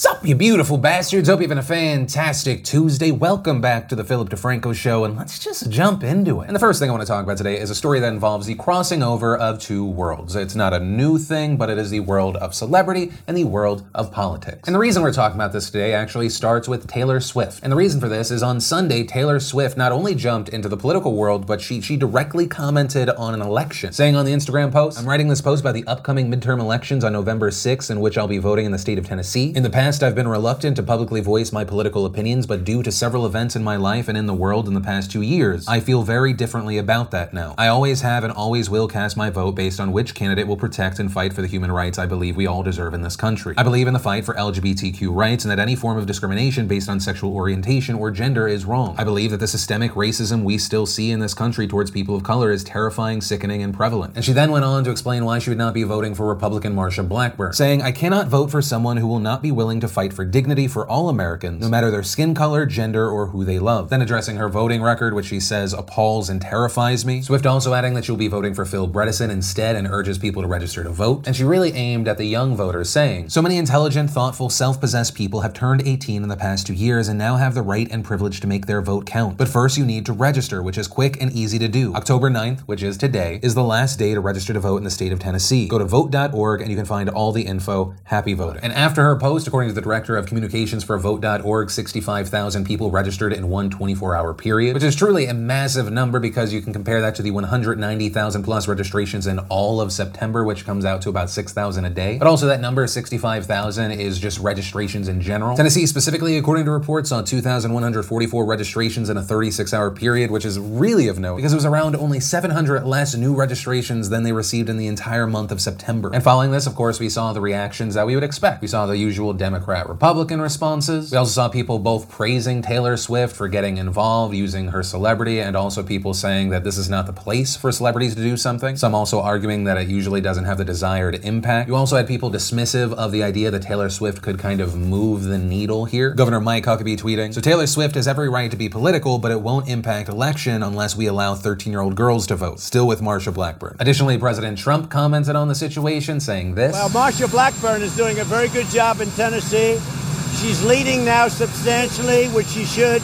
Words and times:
Sup, 0.00 0.24
you 0.24 0.34
beautiful 0.34 0.78
bastards. 0.78 1.28
Hope 1.28 1.40
you're 1.40 1.48
having 1.50 1.58
a 1.58 1.62
fantastic 1.62 2.64
Tuesday. 2.64 3.10
Welcome 3.10 3.60
back 3.60 3.86
to 3.90 3.94
the 3.94 4.02
Philip 4.02 4.30
DeFranco 4.30 4.74
Show, 4.74 5.04
and 5.04 5.14
let's 5.14 5.38
just 5.38 5.68
jump 5.68 6.02
into 6.02 6.40
it. 6.40 6.46
And 6.46 6.56
the 6.56 6.58
first 6.58 6.80
thing 6.80 6.88
I 6.88 6.92
want 6.94 7.02
to 7.02 7.06
talk 7.06 7.22
about 7.22 7.36
today 7.36 7.58
is 7.58 7.68
a 7.68 7.74
story 7.74 8.00
that 8.00 8.10
involves 8.10 8.46
the 8.46 8.54
crossing 8.54 9.02
over 9.02 9.36
of 9.36 9.58
two 9.58 9.84
worlds. 9.84 10.36
It's 10.36 10.54
not 10.54 10.72
a 10.72 10.80
new 10.80 11.18
thing, 11.18 11.58
but 11.58 11.68
it 11.68 11.76
is 11.76 11.90
the 11.90 12.00
world 12.00 12.38
of 12.38 12.54
celebrity 12.54 13.12
and 13.26 13.36
the 13.36 13.44
world 13.44 13.86
of 13.94 14.10
politics. 14.10 14.66
And 14.66 14.74
the 14.74 14.78
reason 14.78 15.02
we're 15.02 15.12
talking 15.12 15.36
about 15.36 15.52
this 15.52 15.68
today 15.68 15.92
actually 15.92 16.30
starts 16.30 16.66
with 16.66 16.86
Taylor 16.86 17.20
Swift. 17.20 17.60
And 17.62 17.70
the 17.70 17.76
reason 17.76 18.00
for 18.00 18.08
this 18.08 18.30
is 18.30 18.42
on 18.42 18.58
Sunday, 18.58 19.04
Taylor 19.04 19.38
Swift 19.38 19.76
not 19.76 19.92
only 19.92 20.14
jumped 20.14 20.48
into 20.48 20.70
the 20.70 20.78
political 20.78 21.14
world, 21.14 21.46
but 21.46 21.60
she, 21.60 21.82
she 21.82 21.98
directly 21.98 22.46
commented 22.46 23.10
on 23.10 23.34
an 23.34 23.42
election, 23.42 23.92
saying 23.92 24.16
on 24.16 24.24
the 24.24 24.32
Instagram 24.32 24.72
post, 24.72 24.98
I'm 24.98 25.06
writing 25.06 25.28
this 25.28 25.42
post 25.42 25.60
about 25.60 25.74
the 25.74 25.86
upcoming 25.86 26.32
midterm 26.32 26.58
elections 26.58 27.04
on 27.04 27.12
November 27.12 27.50
6th, 27.50 27.90
in 27.90 28.00
which 28.00 28.16
I'll 28.16 28.26
be 28.26 28.38
voting 28.38 28.64
in 28.64 28.72
the 28.72 28.78
state 28.78 28.96
of 28.96 29.04
Tennessee. 29.04 29.52
In 29.54 29.62
the 29.62 29.68
past, 29.68 29.89
past, 29.90 30.04
I've 30.04 30.14
been 30.14 30.28
reluctant 30.28 30.76
to 30.76 30.84
publicly 30.84 31.20
voice 31.20 31.50
my 31.50 31.64
political 31.64 32.06
opinions, 32.06 32.46
but 32.46 32.62
due 32.62 32.80
to 32.84 32.92
several 32.92 33.26
events 33.26 33.56
in 33.56 33.64
my 33.64 33.74
life 33.74 34.06
and 34.06 34.16
in 34.16 34.26
the 34.26 34.34
world 34.34 34.68
in 34.68 34.74
the 34.74 34.80
past 34.80 35.10
two 35.10 35.20
years, 35.20 35.66
I 35.66 35.80
feel 35.80 36.04
very 36.04 36.32
differently 36.32 36.78
about 36.78 37.10
that 37.10 37.34
now. 37.34 37.56
I 37.58 37.66
always 37.66 38.02
have 38.02 38.22
and 38.22 38.32
always 38.32 38.70
will 38.70 38.86
cast 38.86 39.16
my 39.16 39.30
vote 39.30 39.56
based 39.56 39.80
on 39.80 39.90
which 39.90 40.14
candidate 40.14 40.46
will 40.46 40.56
protect 40.56 41.00
and 41.00 41.12
fight 41.12 41.32
for 41.32 41.42
the 41.42 41.48
human 41.48 41.72
rights 41.72 41.98
I 41.98 42.06
believe 42.06 42.36
we 42.36 42.46
all 42.46 42.62
deserve 42.62 42.94
in 42.94 43.02
this 43.02 43.16
country. 43.16 43.54
I 43.58 43.64
believe 43.64 43.88
in 43.88 43.92
the 43.92 43.98
fight 43.98 44.24
for 44.24 44.34
LGBTQ 44.34 45.12
rights 45.12 45.44
and 45.44 45.50
that 45.50 45.58
any 45.58 45.74
form 45.74 45.98
of 45.98 46.06
discrimination 46.06 46.68
based 46.68 46.88
on 46.88 47.00
sexual 47.00 47.34
orientation 47.34 47.96
or 47.96 48.12
gender 48.12 48.46
is 48.46 48.64
wrong. 48.64 48.94
I 48.96 49.02
believe 49.02 49.32
that 49.32 49.40
the 49.40 49.48
systemic 49.48 49.94
racism 49.94 50.44
we 50.44 50.56
still 50.56 50.86
see 50.86 51.10
in 51.10 51.18
this 51.18 51.34
country 51.34 51.66
towards 51.66 51.90
people 51.90 52.14
of 52.14 52.22
color 52.22 52.52
is 52.52 52.62
terrifying, 52.62 53.20
sickening, 53.20 53.60
and 53.60 53.74
prevalent. 53.74 54.14
And 54.14 54.24
she 54.24 54.32
then 54.32 54.52
went 54.52 54.64
on 54.64 54.84
to 54.84 54.92
explain 54.92 55.24
why 55.24 55.40
she 55.40 55.50
would 55.50 55.58
not 55.58 55.74
be 55.74 55.82
voting 55.82 56.14
for 56.14 56.28
Republican 56.28 56.76
Marsha 56.76 57.08
Blackburn, 57.08 57.54
saying, 57.54 57.82
I 57.82 57.90
cannot 57.90 58.28
vote 58.28 58.52
for 58.52 58.62
someone 58.62 58.98
who 58.98 59.08
will 59.08 59.18
not 59.18 59.42
be 59.42 59.50
willing 59.50 59.79
to 59.80 59.88
fight 59.88 60.12
for 60.12 60.24
dignity 60.24 60.68
for 60.68 60.88
all 60.88 61.08
Americans, 61.08 61.62
no 61.62 61.68
matter 61.68 61.90
their 61.90 62.02
skin 62.02 62.34
color, 62.34 62.66
gender, 62.66 63.08
or 63.08 63.26
who 63.26 63.44
they 63.44 63.58
love. 63.58 63.90
Then 63.90 64.02
addressing 64.02 64.36
her 64.36 64.48
voting 64.48 64.82
record, 64.82 65.14
which 65.14 65.26
she 65.26 65.40
says 65.40 65.72
appalls 65.72 66.28
and 66.28 66.40
terrifies 66.40 67.04
me. 67.04 67.22
Swift 67.22 67.46
also 67.46 67.74
adding 67.74 67.94
that 67.94 68.04
she'll 68.04 68.16
be 68.16 68.28
voting 68.28 68.54
for 68.54 68.64
Phil 68.64 68.88
Bredesen 68.88 69.30
instead 69.30 69.76
and 69.76 69.86
urges 69.88 70.18
people 70.18 70.42
to 70.42 70.48
register 70.48 70.82
to 70.82 70.90
vote. 70.90 71.26
And 71.26 71.34
she 71.34 71.44
really 71.44 71.72
aimed 71.72 72.08
at 72.08 72.18
the 72.18 72.26
young 72.26 72.56
voters, 72.56 72.90
saying, 72.90 73.30
So 73.30 73.42
many 73.42 73.56
intelligent, 73.56 74.10
thoughtful, 74.10 74.50
self 74.50 74.80
possessed 74.80 75.14
people 75.14 75.40
have 75.40 75.52
turned 75.52 75.82
18 75.86 76.22
in 76.22 76.28
the 76.28 76.36
past 76.36 76.66
two 76.66 76.74
years 76.74 77.08
and 77.08 77.18
now 77.18 77.36
have 77.36 77.54
the 77.54 77.62
right 77.62 77.90
and 77.90 78.04
privilege 78.04 78.40
to 78.40 78.46
make 78.46 78.66
their 78.66 78.82
vote 78.82 79.06
count. 79.06 79.36
But 79.36 79.48
first, 79.48 79.76
you 79.76 79.84
need 79.84 80.06
to 80.06 80.12
register, 80.12 80.62
which 80.62 80.78
is 80.78 80.88
quick 80.88 81.20
and 81.20 81.32
easy 81.32 81.58
to 81.58 81.68
do. 81.68 81.94
October 81.94 82.30
9th, 82.30 82.60
which 82.60 82.82
is 82.82 82.96
today, 82.96 83.40
is 83.42 83.54
the 83.54 83.64
last 83.64 83.98
day 83.98 84.14
to 84.14 84.20
register 84.20 84.52
to 84.52 84.60
vote 84.60 84.78
in 84.78 84.84
the 84.84 84.90
state 84.90 85.12
of 85.12 85.18
Tennessee. 85.18 85.68
Go 85.68 85.78
to 85.78 85.84
vote.org 85.84 86.60
and 86.60 86.70
you 86.70 86.76
can 86.76 86.86
find 86.86 87.08
all 87.08 87.32
the 87.32 87.42
info. 87.42 87.94
Happy 88.04 88.34
voting. 88.34 88.62
And 88.62 88.72
after 88.72 89.02
her 89.02 89.16
post, 89.16 89.46
according 89.46 89.59
to 89.68 89.74
the 89.74 89.80
director 89.80 90.16
of 90.16 90.26
communications 90.26 90.84
for 90.84 90.98
vote.org, 90.98 91.70
65,000 91.70 92.64
people 92.64 92.90
registered 92.90 93.32
in 93.32 93.48
one 93.48 93.70
24 93.70 94.16
hour 94.16 94.34
period, 94.34 94.74
which 94.74 94.82
is 94.82 94.96
truly 94.96 95.26
a 95.26 95.34
massive 95.34 95.90
number 95.90 96.20
because 96.20 96.52
you 96.52 96.60
can 96.62 96.72
compare 96.72 97.00
that 97.00 97.14
to 97.16 97.22
the 97.22 97.30
190,000 97.30 98.42
plus 98.42 98.66
registrations 98.66 99.26
in 99.26 99.38
all 99.50 99.80
of 99.80 99.92
September, 99.92 100.44
which 100.44 100.64
comes 100.64 100.84
out 100.84 101.02
to 101.02 101.08
about 101.08 101.30
6,000 101.30 101.84
a 101.84 101.90
day. 101.90 102.18
But 102.18 102.28
also, 102.28 102.46
that 102.46 102.60
number, 102.60 102.86
65,000, 102.86 103.92
is 103.92 104.18
just 104.18 104.38
registrations 104.38 105.08
in 105.08 105.20
general. 105.20 105.56
Tennessee, 105.56 105.86
specifically, 105.86 106.36
according 106.36 106.64
to 106.64 106.70
reports, 106.70 107.10
saw 107.10 107.22
2,144 107.22 108.44
registrations 108.46 109.10
in 109.10 109.16
a 109.16 109.22
36 109.22 109.74
hour 109.74 109.90
period, 109.90 110.30
which 110.30 110.44
is 110.44 110.58
really 110.58 111.08
of 111.08 111.18
note 111.18 111.36
because 111.36 111.52
it 111.52 111.56
was 111.56 111.64
around 111.64 111.96
only 111.96 112.20
700 112.20 112.84
less 112.84 113.14
new 113.14 113.34
registrations 113.34 114.08
than 114.08 114.22
they 114.22 114.32
received 114.32 114.68
in 114.68 114.76
the 114.76 114.86
entire 114.86 115.26
month 115.26 115.50
of 115.50 115.60
September. 115.60 116.10
And 116.12 116.22
following 116.22 116.50
this, 116.50 116.66
of 116.66 116.74
course, 116.74 117.00
we 117.00 117.08
saw 117.08 117.32
the 117.32 117.40
reactions 117.40 117.94
that 117.94 118.06
we 118.06 118.14
would 118.14 118.24
expect. 118.24 118.62
We 118.62 118.68
saw 118.68 118.86
the 118.86 118.96
usual 118.96 119.32
Democrat 119.50 119.88
Republican 119.88 120.40
responses. 120.40 121.10
We 121.10 121.18
also 121.18 121.32
saw 121.32 121.48
people 121.48 121.80
both 121.80 122.08
praising 122.08 122.62
Taylor 122.62 122.96
Swift 122.96 123.34
for 123.34 123.48
getting 123.48 123.78
involved, 123.78 124.32
using 124.32 124.68
her 124.68 124.84
celebrity, 124.84 125.40
and 125.40 125.56
also 125.56 125.82
people 125.82 126.14
saying 126.14 126.50
that 126.50 126.62
this 126.62 126.78
is 126.78 126.88
not 126.88 127.06
the 127.06 127.12
place 127.12 127.56
for 127.56 127.72
celebrities 127.72 128.14
to 128.14 128.22
do 128.22 128.36
something. 128.36 128.76
Some 128.76 128.94
also 128.94 129.20
arguing 129.20 129.64
that 129.64 129.76
it 129.76 129.88
usually 129.88 130.20
doesn't 130.20 130.44
have 130.44 130.56
the 130.56 130.64
desired 130.64 131.24
impact. 131.24 131.68
You 131.68 131.74
also 131.74 131.96
had 131.96 132.06
people 132.06 132.30
dismissive 132.30 132.92
of 132.92 133.10
the 133.10 133.24
idea 133.24 133.50
that 133.50 133.62
Taylor 133.62 133.90
Swift 133.90 134.22
could 134.22 134.38
kind 134.38 134.60
of 134.60 134.76
move 134.76 135.24
the 135.24 135.36
needle 135.38 135.84
here. 135.84 136.10
Governor 136.10 136.38
Mike 136.38 136.64
Huckabee 136.64 136.96
tweeting, 136.96 137.34
So 137.34 137.40
Taylor 137.40 137.66
Swift 137.66 137.96
has 137.96 138.06
every 138.06 138.28
right 138.28 138.52
to 138.52 138.56
be 138.56 138.68
political, 138.68 139.18
but 139.18 139.32
it 139.32 139.40
won't 139.40 139.68
impact 139.68 140.08
election 140.08 140.62
unless 140.62 140.94
we 140.94 141.06
allow 141.06 141.34
13 141.34 141.72
year 141.72 141.80
old 141.80 141.96
girls 141.96 142.24
to 142.28 142.36
vote. 142.36 142.60
Still 142.60 142.86
with 142.86 143.00
Marsha 143.00 143.34
Blackburn. 143.34 143.76
Additionally, 143.80 144.16
President 144.16 144.58
Trump 144.58 144.92
commented 144.92 145.34
on 145.34 145.48
the 145.48 145.56
situation, 145.56 146.20
saying 146.20 146.54
this 146.54 146.74
Well, 146.74 146.88
Marsha 146.90 147.28
Blackburn 147.28 147.82
is 147.82 147.96
doing 147.96 148.20
a 148.20 148.24
very 148.24 148.48
good 148.48 148.66
job 148.66 149.00
in 149.00 149.10
Tennessee. 149.10 149.39
She's 149.40 150.64
leading 150.64 151.04
now 151.04 151.28
substantially, 151.28 152.28
which 152.28 152.46
she 152.48 152.64
should. 152.64 153.02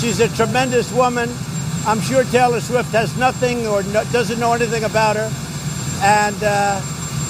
She's 0.00 0.20
a 0.20 0.28
tremendous 0.28 0.92
woman. 0.92 1.30
I'm 1.86 2.00
sure 2.00 2.24
Taylor 2.24 2.60
Swift 2.60 2.90
has 2.92 3.16
nothing 3.16 3.66
or 3.66 3.82
no, 3.84 4.04
doesn't 4.12 4.38
know 4.38 4.52
anything 4.52 4.84
about 4.84 5.16
her. 5.16 5.30
And 6.02 6.36
uh, 6.42 6.80